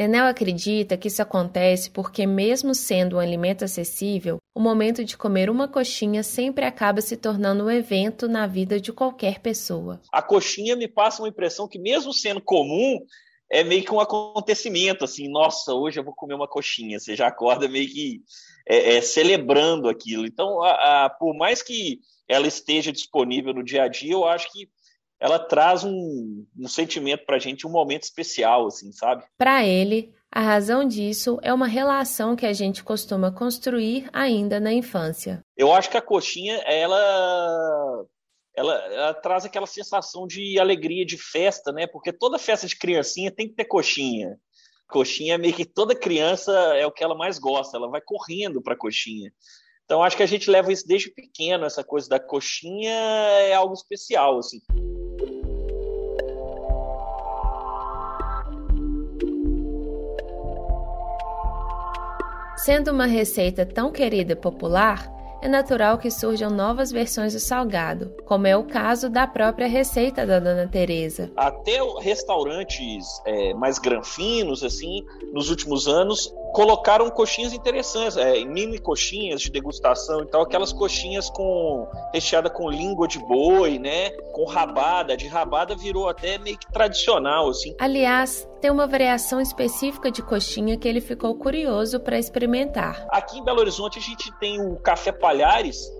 Nenel 0.00 0.24
acredita 0.24 0.96
que 0.96 1.08
isso 1.08 1.20
acontece 1.20 1.90
porque, 1.90 2.26
mesmo 2.26 2.74
sendo 2.74 3.16
um 3.16 3.18
alimento 3.18 3.66
acessível, 3.66 4.38
o 4.54 4.58
momento 4.58 5.04
de 5.04 5.14
comer 5.14 5.50
uma 5.50 5.68
coxinha 5.68 6.22
sempre 6.22 6.64
acaba 6.64 7.02
se 7.02 7.18
tornando 7.18 7.64
um 7.64 7.70
evento 7.70 8.26
na 8.26 8.46
vida 8.46 8.80
de 8.80 8.94
qualquer 8.94 9.40
pessoa. 9.40 10.00
A 10.10 10.22
coxinha 10.22 10.74
me 10.74 10.88
passa 10.88 11.20
uma 11.20 11.28
impressão 11.28 11.68
que, 11.68 11.78
mesmo 11.78 12.14
sendo 12.14 12.40
comum, 12.40 12.98
é 13.52 13.62
meio 13.62 13.84
que 13.84 13.92
um 13.92 14.00
acontecimento, 14.00 15.04
assim, 15.04 15.28
nossa, 15.28 15.74
hoje 15.74 16.00
eu 16.00 16.04
vou 16.04 16.14
comer 16.14 16.32
uma 16.32 16.48
coxinha. 16.48 16.98
Você 16.98 17.14
já 17.14 17.26
acorda 17.26 17.68
meio 17.68 17.86
que 17.86 18.22
é, 18.66 18.96
é, 18.96 19.02
celebrando 19.02 19.86
aquilo. 19.86 20.24
Então, 20.24 20.62
a, 20.62 21.04
a, 21.04 21.10
por 21.10 21.36
mais 21.36 21.60
que 21.62 21.98
ela 22.26 22.46
esteja 22.46 22.90
disponível 22.90 23.52
no 23.52 23.62
dia 23.62 23.82
a 23.82 23.88
dia, 23.88 24.12
eu 24.12 24.24
acho 24.24 24.50
que 24.50 24.66
ela 25.20 25.38
traz 25.38 25.84
um, 25.84 26.46
um 26.58 26.66
sentimento 26.66 27.26
para 27.26 27.36
a 27.36 27.38
gente, 27.38 27.66
um 27.66 27.70
momento 27.70 28.04
especial, 28.04 28.66
assim, 28.66 28.90
sabe? 28.90 29.24
Para 29.36 29.66
ele, 29.66 30.14
a 30.32 30.40
razão 30.40 30.86
disso 30.86 31.38
é 31.42 31.52
uma 31.52 31.66
relação 31.66 32.34
que 32.34 32.46
a 32.46 32.52
gente 32.54 32.82
costuma 32.82 33.30
construir 33.30 34.08
ainda 34.12 34.58
na 34.58 34.72
infância. 34.72 35.44
Eu 35.56 35.72
acho 35.72 35.90
que 35.90 35.96
a 35.96 36.02
coxinha, 36.02 36.54
ela, 36.64 38.06
ela, 38.56 38.74
ela, 38.94 39.14
traz 39.14 39.44
aquela 39.44 39.66
sensação 39.66 40.26
de 40.26 40.58
alegria, 40.58 41.04
de 41.04 41.18
festa, 41.18 41.70
né? 41.70 41.86
Porque 41.86 42.12
toda 42.12 42.38
festa 42.38 42.66
de 42.66 42.76
criancinha 42.76 43.30
tem 43.30 43.46
que 43.46 43.54
ter 43.54 43.66
coxinha. 43.66 44.38
Coxinha, 44.88 45.36
meio 45.36 45.54
que 45.54 45.66
toda 45.66 45.94
criança 45.94 46.52
é 46.76 46.86
o 46.86 46.90
que 46.90 47.04
ela 47.04 47.14
mais 47.14 47.38
gosta, 47.38 47.76
ela 47.76 47.90
vai 47.90 48.00
correndo 48.00 48.62
para 48.62 48.76
coxinha. 48.76 49.30
Então, 49.84 50.02
acho 50.02 50.16
que 50.16 50.22
a 50.22 50.26
gente 50.26 50.48
leva 50.48 50.72
isso 50.72 50.86
desde 50.86 51.10
pequeno, 51.10 51.66
essa 51.66 51.82
coisa 51.82 52.08
da 52.08 52.20
coxinha 52.20 52.92
é 52.92 53.52
algo 53.52 53.74
especial, 53.74 54.38
assim. 54.38 54.60
Sendo 62.64 62.90
uma 62.92 63.06
receita 63.06 63.64
tão 63.64 63.90
querida 63.90 64.34
e 64.34 64.36
popular, 64.36 65.10
é 65.40 65.48
natural 65.48 65.96
que 65.96 66.10
surjam 66.10 66.50
novas 66.50 66.92
versões 66.92 67.32
do 67.32 67.40
salgado, 67.40 68.14
como 68.26 68.46
é 68.46 68.54
o 68.54 68.64
caso 68.64 69.08
da 69.08 69.26
própria 69.26 69.66
receita 69.66 70.26
da 70.26 70.38
Dona 70.38 70.68
Teresa. 70.68 71.32
Até 71.34 71.78
restaurantes 72.00 73.06
é, 73.24 73.54
mais 73.54 73.78
granfinos, 73.78 74.62
assim, 74.62 75.02
nos 75.32 75.48
últimos 75.48 75.88
anos, 75.88 76.34
colocaram 76.52 77.10
coxinhas 77.10 77.52
interessantes, 77.52 78.16
é, 78.16 78.44
mini 78.44 78.78
coxinhas 78.78 79.40
de 79.40 79.50
degustação 79.50 80.22
e 80.22 80.26
tal, 80.26 80.42
aquelas 80.42 80.72
coxinhas 80.72 81.30
com 81.30 81.86
recheada 82.12 82.50
com 82.50 82.68
língua 82.70 83.06
de 83.06 83.18
boi, 83.18 83.78
né, 83.78 84.10
com 84.32 84.44
rabada, 84.44 85.16
de 85.16 85.26
rabada 85.26 85.74
virou 85.76 86.08
até 86.08 86.38
meio 86.38 86.58
que 86.58 86.70
tradicional, 86.72 87.48
assim. 87.48 87.74
Aliás, 87.78 88.48
tem 88.60 88.70
uma 88.70 88.86
variação 88.86 89.40
específica 89.40 90.10
de 90.10 90.22
coxinha 90.22 90.76
que 90.76 90.86
ele 90.86 91.00
ficou 91.00 91.34
curioso 91.34 92.00
para 92.00 92.18
experimentar. 92.18 93.06
Aqui 93.10 93.38
em 93.38 93.44
Belo 93.44 93.60
Horizonte 93.60 93.98
a 93.98 94.02
gente 94.02 94.32
tem 94.38 94.60
o 94.60 94.76
Café 94.76 95.12
Palhares, 95.12 95.90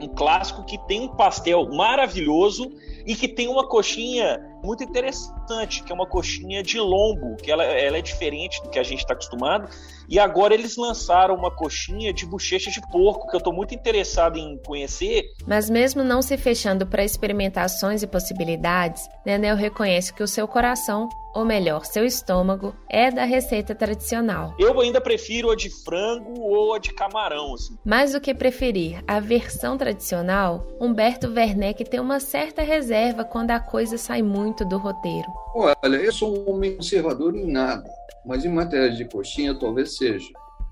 um 0.00 0.08
clássico 0.08 0.64
que 0.64 0.78
tem 0.86 1.02
um 1.02 1.08
pastel 1.08 1.68
maravilhoso 1.68 2.70
e 3.06 3.14
que 3.14 3.28
tem 3.28 3.48
uma 3.48 3.66
coxinha 3.68 4.40
muito 4.62 4.82
interessante, 4.82 5.82
que 5.82 5.92
é 5.92 5.94
uma 5.94 6.06
coxinha 6.06 6.62
de 6.62 6.80
lombo, 6.80 7.36
que 7.36 7.50
ela, 7.50 7.64
ela 7.64 7.98
é 7.98 8.02
diferente 8.02 8.62
do 8.62 8.70
que 8.70 8.78
a 8.78 8.82
gente 8.82 9.00
está 9.00 9.12
acostumado. 9.12 9.68
E 10.08 10.18
agora 10.18 10.54
eles 10.54 10.76
lançaram 10.76 11.34
uma 11.34 11.50
coxinha 11.50 12.12
de 12.12 12.24
bochecha 12.26 12.70
de 12.70 12.80
porco, 12.90 13.28
que 13.28 13.36
eu 13.36 13.38
estou 13.38 13.52
muito 13.52 13.74
interessado 13.74 14.38
em 14.38 14.58
conhecer. 14.64 15.24
Mas 15.46 15.68
mesmo 15.68 16.02
não 16.02 16.22
se 16.22 16.36
fechando 16.36 16.86
para 16.86 17.04
experimentações 17.04 18.02
e 18.02 18.06
possibilidades, 18.06 19.06
Nenel 19.24 19.56
reconhece 19.56 20.12
que 20.12 20.22
o 20.22 20.28
seu 20.28 20.48
coração 20.48 21.08
ou 21.34 21.44
melhor, 21.44 21.84
seu 21.84 22.06
estômago, 22.06 22.74
é 22.88 23.10
da 23.10 23.24
receita 23.24 23.74
tradicional. 23.74 24.54
Eu 24.58 24.80
ainda 24.80 25.00
prefiro 25.00 25.50
a 25.50 25.56
de 25.56 25.68
frango 25.68 26.40
ou 26.40 26.74
a 26.74 26.78
de 26.78 26.94
camarão. 26.94 27.54
Assim. 27.54 27.76
Mais 27.84 28.12
do 28.12 28.20
que 28.20 28.32
preferir 28.32 29.02
a 29.06 29.18
versão 29.18 29.76
tradicional, 29.76 30.64
Humberto 30.80 31.26
Werneck 31.26 31.84
tem 31.84 31.98
uma 31.98 32.20
certa 32.20 32.62
reserva 32.62 33.24
quando 33.24 33.50
a 33.50 33.58
coisa 33.58 33.98
sai 33.98 34.22
muito 34.22 34.64
do 34.64 34.78
roteiro. 34.78 35.26
Olha, 35.54 35.96
eu 35.96 36.12
sou 36.12 36.38
um 36.38 36.50
homem 36.50 36.76
conservador 36.76 37.34
em 37.34 37.50
nada, 37.50 37.84
mas 38.24 38.44
em 38.44 38.48
matéria 38.48 38.90
de 38.90 39.04
coxinha 39.04 39.58
talvez 39.58 39.96
seja. 39.96 40.28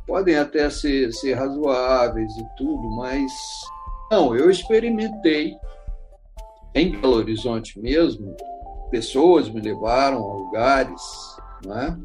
Podem 0.07 0.37
até 0.37 0.69
ser, 0.71 1.13
ser 1.13 1.35
razoáveis 1.35 2.31
e 2.37 2.45
tudo, 2.57 2.89
mas 2.97 3.33
não, 4.11 4.37
eu 4.37 4.51
experimentei 4.51 5.55
em 6.75 6.91
Belo 6.93 7.17
Horizonte 7.17 7.81
mesmo 7.81 8.37
pessoas 8.93 9.49
me 9.49 9.61
levaram 9.61 10.19
a 10.19 10.35
lugares, 10.35 11.03
né? 11.65 11.99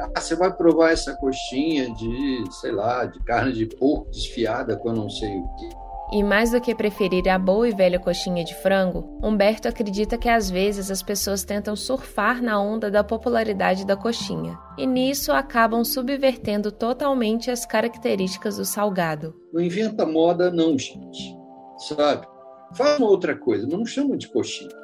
Ah, 0.00 0.20
você 0.20 0.34
vai 0.34 0.52
provar 0.52 0.90
essa 0.90 1.14
coxinha 1.14 1.88
de, 1.94 2.44
sei 2.50 2.72
lá, 2.72 3.04
de 3.04 3.20
carne 3.20 3.52
de 3.52 3.66
porco 3.66 4.10
desfiada 4.10 4.76
com 4.76 4.88
eu 4.88 4.94
não 4.96 5.08
sei 5.08 5.36
o 5.36 5.48
quê. 5.56 5.68
E 6.12 6.22
mais 6.22 6.50
do 6.50 6.60
que 6.60 6.74
preferir 6.74 7.28
a 7.28 7.38
boa 7.38 7.68
e 7.68 7.72
velha 7.72 7.98
coxinha 7.98 8.44
de 8.44 8.54
frango, 8.54 9.18
Humberto 9.22 9.68
acredita 9.68 10.18
que 10.18 10.28
às 10.28 10.50
vezes 10.50 10.90
as 10.90 11.02
pessoas 11.02 11.44
tentam 11.44 11.76
surfar 11.76 12.42
na 12.42 12.60
onda 12.60 12.90
da 12.90 13.04
popularidade 13.04 13.86
da 13.86 13.96
coxinha, 13.96 14.58
e 14.76 14.86
nisso 14.86 15.32
acabam 15.32 15.84
subvertendo 15.84 16.72
totalmente 16.72 17.50
as 17.50 17.64
características 17.64 18.56
do 18.56 18.64
salgado. 18.64 19.34
Não 19.52 19.60
inventa 19.60 20.04
moda, 20.04 20.50
não, 20.50 20.78
gente. 20.78 21.36
Sabe? 21.78 22.26
Faz 22.74 22.98
uma 22.98 23.08
outra 23.08 23.36
coisa, 23.36 23.66
não 23.66 23.86
chama 23.86 24.16
de 24.16 24.28
coxinha. 24.28 24.83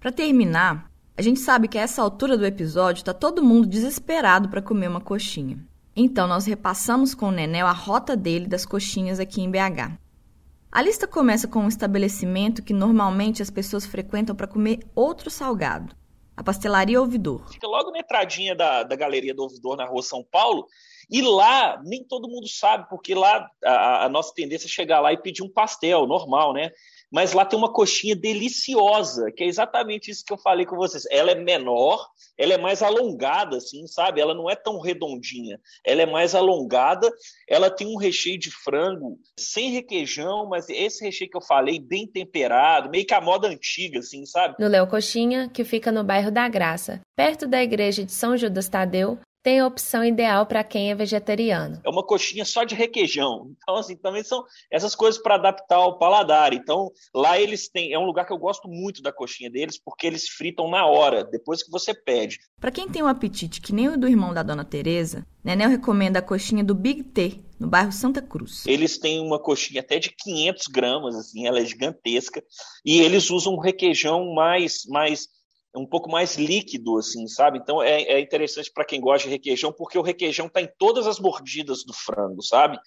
Para 0.00 0.10
terminar, 0.10 0.90
a 1.14 1.20
gente 1.20 1.40
sabe 1.40 1.68
que 1.68 1.76
a 1.76 1.82
essa 1.82 2.00
altura 2.00 2.38
do 2.38 2.46
episódio 2.46 3.02
está 3.02 3.12
todo 3.12 3.42
mundo 3.42 3.66
desesperado 3.68 4.48
para 4.48 4.62
comer 4.62 4.88
uma 4.88 5.00
coxinha. 5.02 5.58
Então 5.94 6.26
nós 6.26 6.46
repassamos 6.46 7.14
com 7.14 7.26
o 7.26 7.30
Nenel 7.30 7.66
a 7.66 7.72
rota 7.72 8.16
dele 8.16 8.46
das 8.46 8.64
coxinhas 8.64 9.20
aqui 9.20 9.42
em 9.42 9.50
BH. 9.50 9.98
A 10.72 10.80
lista 10.80 11.06
começa 11.06 11.46
com 11.46 11.60
um 11.60 11.68
estabelecimento 11.68 12.62
que 12.62 12.72
normalmente 12.72 13.42
as 13.42 13.50
pessoas 13.50 13.84
frequentam 13.84 14.34
para 14.34 14.46
comer 14.46 14.78
outro 14.94 15.28
salgado, 15.28 15.94
a 16.34 16.42
Pastelaria 16.42 16.98
Ouvidor. 16.98 17.52
Fica 17.52 17.66
logo 17.66 17.90
na 17.90 17.98
entradinha 17.98 18.54
da, 18.54 18.82
da 18.82 18.96
Galeria 18.96 19.34
do 19.34 19.42
Ouvidor, 19.42 19.76
na 19.76 19.84
rua 19.84 20.02
São 20.02 20.24
Paulo, 20.24 20.66
e 21.10 21.20
lá 21.20 21.78
nem 21.84 22.02
todo 22.04 22.28
mundo 22.28 22.48
sabe, 22.48 22.88
porque 22.88 23.14
lá 23.14 23.46
a, 23.62 24.06
a 24.06 24.08
nossa 24.08 24.32
tendência 24.32 24.66
é 24.66 24.70
chegar 24.70 25.00
lá 25.00 25.12
e 25.12 25.20
pedir 25.20 25.42
um 25.42 25.52
pastel 25.52 26.06
normal, 26.06 26.54
né? 26.54 26.70
Mas 27.10 27.32
lá 27.32 27.44
tem 27.44 27.58
uma 27.58 27.72
coxinha 27.72 28.14
deliciosa, 28.14 29.30
que 29.32 29.42
é 29.42 29.46
exatamente 29.46 30.10
isso 30.10 30.24
que 30.24 30.32
eu 30.32 30.38
falei 30.38 30.64
com 30.64 30.76
vocês. 30.76 31.04
Ela 31.10 31.32
é 31.32 31.34
menor, 31.34 32.06
ela 32.38 32.54
é 32.54 32.58
mais 32.58 32.82
alongada, 32.82 33.56
assim, 33.56 33.86
sabe? 33.86 34.20
Ela 34.20 34.34
não 34.34 34.48
é 34.48 34.54
tão 34.54 34.80
redondinha, 34.80 35.58
ela 35.84 36.02
é 36.02 36.06
mais 36.06 36.34
alongada, 36.34 37.10
ela 37.48 37.70
tem 37.70 37.86
um 37.86 37.96
recheio 37.96 38.38
de 38.38 38.50
frango 38.50 39.18
sem 39.38 39.70
requeijão, 39.70 40.48
mas 40.48 40.68
esse 40.68 41.04
recheio 41.04 41.30
que 41.30 41.36
eu 41.36 41.42
falei, 41.42 41.80
bem 41.80 42.06
temperado, 42.06 42.90
meio 42.90 43.06
que 43.06 43.14
a 43.14 43.20
moda 43.20 43.48
antiga, 43.48 43.98
assim, 43.98 44.24
sabe? 44.24 44.56
No 44.58 44.68
Léo 44.68 44.86
Coxinha, 44.86 45.48
que 45.48 45.64
fica 45.64 45.90
no 45.90 46.04
bairro 46.04 46.30
da 46.30 46.48
Graça, 46.48 47.00
perto 47.16 47.46
da 47.46 47.62
igreja 47.62 48.04
de 48.04 48.12
São 48.12 48.36
Judas 48.36 48.68
Tadeu, 48.68 49.18
tem 49.42 49.60
a 49.60 49.66
opção 49.66 50.04
ideal 50.04 50.46
para 50.46 50.62
quem 50.62 50.90
é 50.90 50.94
vegetariano. 50.94 51.80
É 51.84 51.88
uma 51.88 52.04
coxinha 52.04 52.44
só 52.44 52.64
de 52.64 52.74
requeijão. 52.74 53.52
Então, 53.62 53.76
assim, 53.76 53.96
também 53.96 54.22
são 54.22 54.44
essas 54.70 54.94
coisas 54.94 55.20
para 55.20 55.36
adaptar 55.36 55.76
ao 55.76 55.98
paladar. 55.98 56.52
Então, 56.52 56.90
lá 57.14 57.40
eles 57.40 57.68
têm. 57.68 57.92
É 57.92 57.98
um 57.98 58.04
lugar 58.04 58.26
que 58.26 58.32
eu 58.32 58.38
gosto 58.38 58.68
muito 58.68 59.02
da 59.02 59.12
coxinha 59.12 59.50
deles, 59.50 59.80
porque 59.82 60.06
eles 60.06 60.28
fritam 60.28 60.70
na 60.70 60.86
hora, 60.86 61.24
depois 61.24 61.62
que 61.62 61.70
você 61.70 61.94
pede. 61.94 62.38
Para 62.60 62.70
quem 62.70 62.88
tem 62.88 63.02
um 63.02 63.08
apetite 63.08 63.60
que 63.60 63.72
nem 63.72 63.88
o 63.88 63.98
do 63.98 64.08
irmão 64.08 64.34
da 64.34 64.42
dona 64.42 64.64
Teresa, 64.64 65.26
Nenel 65.42 65.70
recomenda 65.70 66.18
a 66.18 66.22
coxinha 66.22 66.62
do 66.62 66.74
Big 66.74 67.02
T, 67.02 67.40
no 67.58 67.66
bairro 67.66 67.92
Santa 67.92 68.20
Cruz. 68.20 68.66
Eles 68.66 68.98
têm 68.98 69.20
uma 69.20 69.38
coxinha 69.38 69.80
até 69.80 69.98
de 69.98 70.10
500 70.10 70.66
gramas, 70.66 71.14
assim, 71.16 71.46
ela 71.46 71.60
é 71.60 71.64
gigantesca, 71.64 72.42
e 72.84 73.00
eles 73.00 73.30
usam 73.30 73.54
um 73.54 73.60
requeijão 73.60 74.34
mais, 74.34 74.84
mais 74.86 75.28
um 75.74 75.86
pouco 75.86 76.10
mais 76.10 76.36
líquido, 76.36 76.98
assim, 76.98 77.26
sabe? 77.26 77.58
Então 77.58 77.82
é, 77.82 78.02
é 78.02 78.20
interessante 78.20 78.70
para 78.72 78.84
quem 78.84 79.00
gosta 79.00 79.28
de 79.28 79.32
requeijão, 79.32 79.72
porque 79.72 79.98
o 79.98 80.02
requeijão 80.02 80.46
está 80.46 80.60
em 80.60 80.68
todas 80.78 81.06
as 81.06 81.20
mordidas 81.20 81.84
do 81.84 81.92
frango, 81.92 82.42
sabe? 82.42 82.78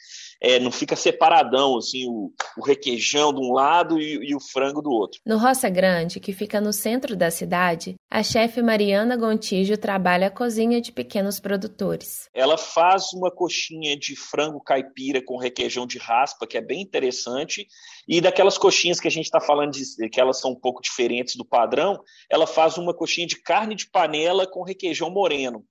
É, 0.44 0.60
não 0.60 0.72
fica 0.72 0.96
separadão, 0.96 1.78
assim, 1.78 2.06
o, 2.08 2.32
o 2.58 2.66
requeijão 2.66 3.34
de 3.34 3.40
um 3.40 3.54
lado 3.54 4.00
e, 4.00 4.30
e, 4.30 4.36
o 4.36 4.40
frango 4.42 4.82
do 4.82 4.92
outro. 4.92 5.22
No 5.26 5.38
Roça 5.38 5.70
Grande, 5.70 6.20
que 6.20 6.34
fica 6.34 6.60
no 6.60 6.74
centro 6.74 7.16
da 7.16 7.32
cidade, 7.32 7.96
a 8.12 8.22
chefe 8.22 8.62
Mariana 8.62 9.16
Gontijo 9.16 9.78
trabalha 9.78 10.28
a 10.28 10.32
cozinha 10.32 10.82
de 10.82 10.92
pequenos 10.92 11.40
produtores. 11.40 12.28
Ela 12.34 12.58
faz 12.58 13.14
uma 13.14 13.32
coxinha 13.32 13.98
de 13.98 14.16
frango 14.18 14.62
caipira 14.62 15.24
com 15.24 15.38
requeijão 15.38 15.88
de 15.88 15.98
raspa, 15.98 16.46
que 16.46 16.58
é 16.58 16.62
bem 16.62 16.82
interessante, 16.82 17.66
e 18.08 18.20
daquelas 18.20 18.58
coxinhas 18.58 19.00
que 19.00 19.08
a 19.08 19.12
gente 19.12 19.26
está 19.26 19.40
falando 19.40 19.72
de, 19.72 20.10
que 20.10 20.20
elas 20.20 20.40
são 20.40 20.52
um 20.52 20.60
pouco 20.60 20.82
diferentes 20.82 21.36
do 21.36 21.46
padrão, 21.46 22.00
ela 22.30 22.46
faz 22.46 22.78
uma 22.78 22.94
coxinha 22.94 23.26
de 23.26 23.42
carne 23.42 23.76
de 23.76 23.90
panela 23.90 24.46
com 24.46 24.62
requeijão 24.62 25.10
moreno. 25.10 25.64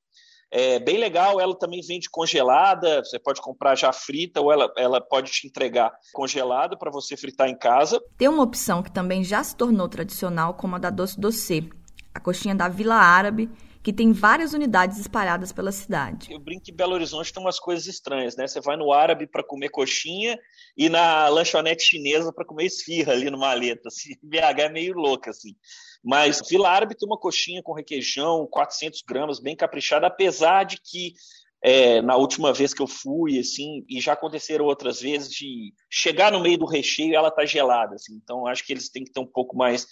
É 0.54 0.78
bem 0.78 0.98
legal, 0.98 1.40
ela 1.40 1.58
também 1.58 1.80
vende 1.80 2.10
congelada, 2.10 3.02
você 3.02 3.18
pode 3.18 3.40
comprar 3.40 3.74
já 3.74 3.90
frita 3.90 4.38
ou 4.38 4.52
ela, 4.52 4.70
ela 4.76 5.00
pode 5.00 5.32
te 5.32 5.46
entregar 5.46 5.90
congelada 6.12 6.76
para 6.76 6.90
você 6.90 7.16
fritar 7.16 7.48
em 7.48 7.56
casa. 7.56 7.98
Tem 8.18 8.28
uma 8.28 8.42
opção 8.42 8.82
que 8.82 8.92
também 8.92 9.24
já 9.24 9.42
se 9.42 9.56
tornou 9.56 9.88
tradicional, 9.88 10.52
como 10.52 10.76
a 10.76 10.78
da 10.78 10.90
Doce 10.90 11.18
Doce, 11.18 11.70
a 12.14 12.20
coxinha 12.20 12.54
da 12.54 12.68
Vila 12.68 12.96
Árabe, 12.96 13.48
que 13.82 13.92
tem 13.92 14.12
várias 14.12 14.52
unidades 14.52 14.98
espalhadas 14.98 15.52
pela 15.52 15.72
cidade. 15.72 16.32
Eu 16.32 16.38
brinco 16.38 16.64
que 16.64 16.72
Belo 16.72 16.94
Horizonte 16.94 17.32
tem 17.32 17.42
umas 17.42 17.58
coisas 17.58 17.86
estranhas, 17.86 18.36
né? 18.36 18.46
Você 18.46 18.60
vai 18.60 18.76
no 18.76 18.92
árabe 18.92 19.26
para 19.26 19.42
comer 19.42 19.70
coxinha 19.70 20.38
e 20.76 20.88
na 20.88 21.28
lanchonete 21.28 21.82
chinesa 21.82 22.32
para 22.32 22.44
comer 22.44 22.66
esfirra 22.66 23.12
ali 23.12 23.28
no 23.28 23.38
maleta. 23.38 23.88
Assim. 23.88 24.14
BH 24.22 24.60
é 24.60 24.68
meio 24.68 24.94
louca, 24.94 25.30
assim. 25.30 25.56
Mas 26.04 26.40
Vila 26.48 26.68
Árabe 26.68 26.96
tem 26.96 27.08
uma 27.08 27.18
coxinha 27.18 27.62
com 27.62 27.72
requeijão, 27.72 28.46
400 28.50 29.02
gramas, 29.02 29.40
bem 29.40 29.54
caprichada, 29.54 30.06
apesar 30.06 30.64
de 30.64 30.78
que 30.82 31.14
é, 31.62 32.02
na 32.02 32.16
última 32.16 32.52
vez 32.52 32.74
que 32.74 32.82
eu 32.82 32.88
fui, 32.88 33.38
assim, 33.38 33.84
e 33.88 34.00
já 34.00 34.14
aconteceram 34.14 34.64
outras 34.64 35.00
vezes, 35.00 35.30
de 35.30 35.72
chegar 35.88 36.32
no 36.32 36.40
meio 36.40 36.58
do 36.58 36.66
recheio 36.66 37.10
e 37.10 37.14
ela 37.14 37.30
tá 37.30 37.46
gelada, 37.46 37.94
assim. 37.94 38.14
Então, 38.22 38.46
acho 38.48 38.66
que 38.66 38.72
eles 38.72 38.90
têm 38.90 39.04
que 39.04 39.12
ter 39.12 39.20
um 39.20 39.26
pouco 39.26 39.56
mais 39.56 39.86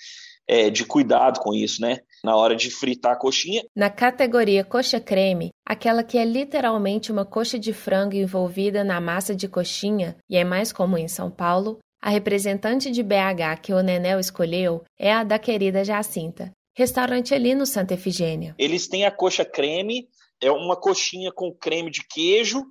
é, 0.51 0.69
de 0.69 0.85
cuidado 0.85 1.39
com 1.39 1.55
isso, 1.55 1.81
né? 1.81 2.01
Na 2.25 2.35
hora 2.35 2.57
de 2.57 2.73
fritar 2.73 3.13
a 3.13 3.17
coxinha. 3.17 3.63
Na 3.75 3.89
categoria 3.89 4.65
coxa 4.65 4.99
creme, 4.99 5.51
aquela 5.65 6.03
que 6.03 6.19
é 6.19 6.25
literalmente 6.25 7.13
uma 7.13 7.25
coxa 7.25 7.57
de 7.57 7.73
frango 7.73 8.17
envolvida 8.17 8.83
na 8.83 9.01
massa 9.01 9.33
de 9.33 9.47
coxinha 9.47 10.17
e 10.29 10.37
é 10.37 10.43
mais 10.43 10.73
comum 10.73 10.99
em 10.99 11.07
São 11.07 11.31
Paulo, 11.31 11.79
a 12.03 12.11
representante 12.11 12.91
de 12.91 13.01
BH 13.01 13.61
que 13.63 13.73
o 13.73 13.81
Nenel 13.81 14.19
escolheu 14.19 14.83
é 14.99 15.13
a 15.13 15.23
da 15.23 15.39
querida 15.39 15.85
Jacinta, 15.85 16.51
restaurante 16.77 17.33
ali 17.33 17.55
no 17.55 17.65
Santa 17.65 17.95
Efigênia. 17.95 18.57
Eles 18.59 18.89
têm 18.89 19.05
a 19.05 19.11
coxa 19.13 19.45
creme, 19.45 20.09
é 20.43 20.51
uma 20.51 20.75
coxinha 20.75 21.31
com 21.31 21.55
creme 21.55 21.93
de 21.93 22.05
queijo 22.09 22.65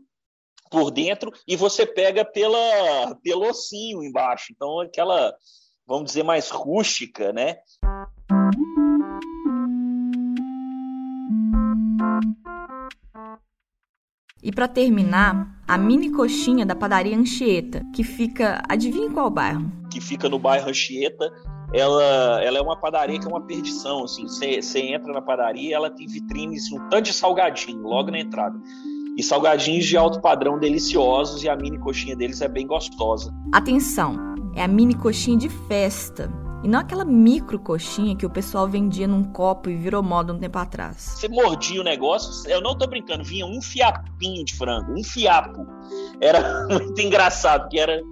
por 0.69 0.91
dentro 0.91 1.31
e 1.47 1.55
você 1.55 1.85
pega 1.85 2.25
pela 2.25 3.15
pelo 3.23 3.47
ossinho 3.47 4.03
embaixo. 4.03 4.51
Então 4.51 4.81
aquela 4.81 5.33
vamos 5.89 6.05
dizer, 6.05 6.21
mais 6.21 6.51
rústica, 6.51 7.33
né? 7.33 7.57
E 14.41 14.51
para 14.51 14.67
terminar, 14.67 15.61
a 15.67 15.77
mini 15.77 16.11
coxinha 16.11 16.65
da 16.65 16.75
padaria 16.75 17.17
Anchieta, 17.17 17.83
que 17.93 18.03
fica, 18.03 18.61
adivinha 18.69 19.09
qual 19.09 19.29
bairro? 19.29 19.69
Que 19.91 19.99
fica 19.99 20.29
no 20.29 20.37
bairro 20.37 20.69
Anchieta. 20.69 21.29
Ela, 21.73 22.41
ela 22.43 22.57
é 22.57 22.61
uma 22.61 22.79
padaria 22.79 23.19
que 23.19 23.25
é 23.25 23.29
uma 23.29 23.45
perdição, 23.45 24.03
assim. 24.03 24.27
Você 24.27 24.79
entra 24.79 25.11
na 25.11 25.21
padaria, 25.21 25.75
ela 25.75 25.89
tem 25.89 26.07
vitrines, 26.07 26.71
um 26.71 26.87
tanto 26.87 27.05
de 27.05 27.13
salgadinho 27.13 27.81
logo 27.81 28.11
na 28.11 28.19
entrada. 28.19 28.57
E 29.17 29.23
salgadinhos 29.23 29.85
de 29.85 29.97
alto 29.97 30.21
padrão 30.21 30.57
deliciosos 30.57 31.43
e 31.43 31.49
a 31.49 31.55
mini 31.55 31.77
coxinha 31.77 32.15
deles 32.15 32.41
é 32.41 32.47
bem 32.47 32.65
gostosa. 32.65 33.33
Atenção, 33.51 34.28
é 34.55 34.63
a 34.63 34.67
mini 34.67 34.95
coxinha 34.95 35.37
de 35.37 35.49
festa. 35.49 36.29
E 36.61 36.67
não 36.67 36.79
aquela 36.79 37.05
micro 37.05 37.57
coxinha 37.57 38.15
que 38.15 38.25
o 38.25 38.29
pessoal 38.29 38.67
vendia 38.67 39.07
num 39.07 39.23
copo 39.23 39.69
e 39.69 39.75
virou 39.77 40.03
moda 40.03 40.33
um 40.33 40.37
tempo 40.37 40.57
atrás. 40.57 40.97
Você 41.15 41.29
mordia 41.29 41.79
o 41.79 41.83
negócio, 41.83 42.49
eu 42.51 42.59
não 42.59 42.77
tô 42.77 42.85
brincando, 42.85 43.23
vinha 43.23 43.45
um 43.45 43.61
fiapinho 43.61 44.43
de 44.43 44.53
frango, 44.55 44.91
um 44.91 45.03
fiapo. 45.03 45.65
Era 46.19 46.67
muito 46.67 46.99
engraçado, 47.01 47.69
que 47.69 47.79
era. 47.79 48.03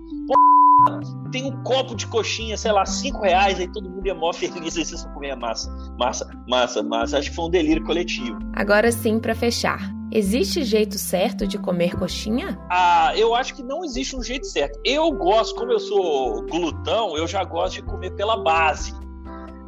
Tem 1.32 1.44
um 1.44 1.64
copo 1.64 1.96
de 1.96 2.08
coxinha, 2.08 2.56
sei 2.56 2.72
lá, 2.72 2.86
cinco 2.86 3.22
reais, 3.22 3.60
aí 3.60 3.68
todo 3.68 3.90
mundo 3.90 4.08
é 4.08 4.14
mó 4.14 4.32
feliz, 4.32 4.78
aí 4.78 4.86
vocês 4.86 5.04
vão 5.04 5.14
comer 5.14 5.36
massa, 5.36 5.70
massa, 6.00 6.30
massa, 6.48 6.84
massa. 6.84 7.18
Acho 7.18 7.30
que 7.30 7.36
foi 7.36 7.46
um 7.46 7.50
delírio 7.50 7.84
coletivo. 7.84 8.38
Agora 8.54 8.92
sim, 8.92 9.20
para 9.20 9.36
fechar. 9.36 9.97
Existe 10.12 10.64
jeito 10.64 10.98
certo 10.98 11.46
de 11.46 11.58
comer 11.58 11.96
coxinha? 11.96 12.58
Ah, 12.70 13.12
eu 13.16 13.36
acho 13.36 13.54
que 13.56 13.64
não 13.64 13.84
existe 13.84 14.16
um 14.16 14.24
jeito 14.24 14.48
certo. 14.48 14.80
Eu 14.84 15.12
gosto, 15.12 15.56
como 15.56 15.72
eu 15.72 15.80
sou 15.80 16.44
glutão, 16.46 17.18
eu 17.18 17.28
já 17.28 17.44
gosto 17.44 17.76
de 17.76 17.82
comer 17.84 18.12
pela 18.16 18.38
base 18.38 18.94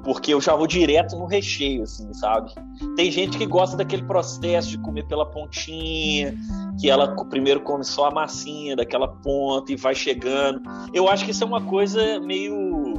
porque 0.03 0.33
eu 0.33 0.41
já 0.41 0.55
vou 0.55 0.65
direto 0.65 1.15
no 1.15 1.25
recheio, 1.25 1.83
assim, 1.83 2.11
sabe? 2.13 2.51
Tem 2.95 3.11
gente 3.11 3.37
que 3.37 3.45
gosta 3.45 3.77
daquele 3.77 4.03
processo 4.03 4.69
de 4.69 4.77
comer 4.79 5.05
pela 5.05 5.25
pontinha, 5.25 6.35
que 6.79 6.89
ela 6.89 7.15
primeiro 7.25 7.61
come 7.61 7.83
só 7.83 8.05
a 8.05 8.11
massinha 8.11 8.75
daquela 8.75 9.07
ponta 9.07 9.71
e 9.71 9.75
vai 9.75 9.93
chegando. 9.93 10.61
Eu 10.93 11.09
acho 11.09 11.25
que 11.25 11.31
isso 11.31 11.43
é 11.43 11.47
uma 11.47 11.61
coisa 11.61 12.19
meio 12.19 12.93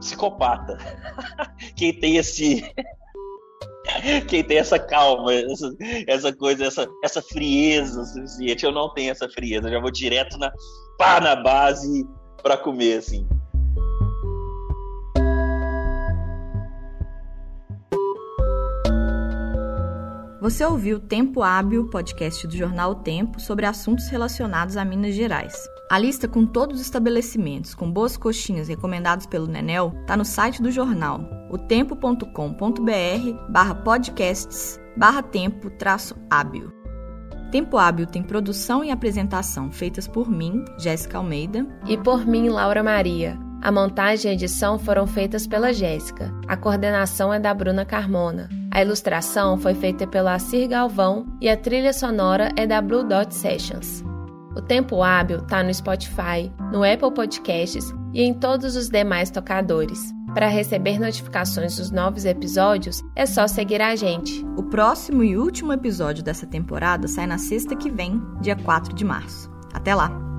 psicopata. 0.00 0.76
Quem 1.76 1.92
tem 1.92 2.16
esse 2.16 2.64
quem 4.28 4.44
tem 4.44 4.58
essa 4.58 4.78
calma, 4.78 5.32
essa, 5.32 5.74
essa, 6.06 6.32
coisa, 6.32 6.64
essa, 6.64 6.88
essa 7.02 7.22
frieza 7.22 8.04
suficiente. 8.04 8.64
Eu 8.64 8.72
não 8.72 8.92
tenho 8.92 9.10
essa 9.10 9.28
frieza, 9.28 9.68
eu 9.68 9.72
já 9.72 9.80
vou 9.80 9.90
direto 9.90 10.38
na 10.38 10.52
pá 10.98 11.20
na 11.20 11.36
base 11.36 12.06
para 12.42 12.56
comer 12.56 12.98
assim. 12.98 13.26
Você 20.40 20.64
ouviu 20.64 20.98
Tempo 20.98 21.42
Hábil, 21.42 21.88
podcast 21.90 22.46
do 22.46 22.56
jornal 22.56 22.92
o 22.92 22.94
Tempo, 22.94 23.38
sobre 23.38 23.66
assuntos 23.66 24.08
relacionados 24.08 24.76
a 24.78 24.84
Minas 24.84 25.14
Gerais. 25.14 25.54
A 25.90 25.98
lista 25.98 26.28
com 26.28 26.46
todos 26.46 26.76
os 26.76 26.82
estabelecimentos 26.82 27.74
com 27.74 27.90
boas 27.90 28.16
coxinhas 28.16 28.68
recomendados 28.68 29.26
pelo 29.26 29.48
Nenel 29.48 29.92
está 30.02 30.16
no 30.16 30.24
site 30.24 30.62
do 30.62 30.70
jornal, 30.70 31.28
otempo.com.br 31.50 32.30
barra 33.48 33.74
podcasts 33.74 34.80
barra 34.96 35.20
tempo 35.20 35.68
traço 35.68 36.14
hábil. 36.30 36.72
Tempo 37.50 37.76
Hábil 37.76 38.06
tem 38.06 38.22
produção 38.22 38.84
e 38.84 38.92
apresentação 38.92 39.72
feitas 39.72 40.06
por 40.06 40.30
mim, 40.30 40.64
Jéssica 40.78 41.18
Almeida, 41.18 41.66
e 41.88 41.96
por 41.96 42.24
mim, 42.24 42.48
Laura 42.48 42.80
Maria. 42.80 43.36
A 43.60 43.72
montagem 43.72 44.30
e 44.30 44.34
edição 44.34 44.78
foram 44.78 45.04
feitas 45.04 45.48
pela 45.48 45.72
Jéssica. 45.72 46.32
A 46.46 46.56
coordenação 46.56 47.34
é 47.34 47.40
da 47.40 47.52
Bruna 47.52 47.84
Carmona. 47.84 48.48
A 48.70 48.80
ilustração 48.80 49.58
foi 49.58 49.74
feita 49.74 50.06
pela 50.06 50.34
Assir 50.34 50.68
Galvão 50.68 51.26
e 51.40 51.48
a 51.48 51.56
trilha 51.56 51.92
sonora 51.92 52.52
é 52.54 52.64
da 52.64 52.80
Blue 52.80 53.02
Dot 53.02 53.34
Sessions. 53.34 54.08
O 54.54 54.60
Tempo 54.60 55.02
Hábil 55.02 55.38
está 55.38 55.62
no 55.62 55.72
Spotify, 55.72 56.52
no 56.72 56.82
Apple 56.82 57.12
Podcasts 57.14 57.94
e 58.12 58.22
em 58.22 58.34
todos 58.34 58.76
os 58.76 58.88
demais 58.88 59.30
tocadores. 59.30 60.12
Para 60.34 60.46
receber 60.46 60.98
notificações 60.98 61.76
dos 61.76 61.90
novos 61.90 62.24
episódios, 62.24 63.02
é 63.16 63.26
só 63.26 63.48
seguir 63.48 63.82
a 63.82 63.96
gente. 63.96 64.44
O 64.56 64.62
próximo 64.62 65.24
e 65.24 65.36
último 65.36 65.72
episódio 65.72 66.22
dessa 66.22 66.46
temporada 66.46 67.08
sai 67.08 67.26
na 67.26 67.38
sexta 67.38 67.74
que 67.74 67.90
vem, 67.90 68.20
dia 68.40 68.56
4 68.56 68.94
de 68.94 69.04
março. 69.04 69.50
Até 69.72 69.94
lá! 69.94 70.29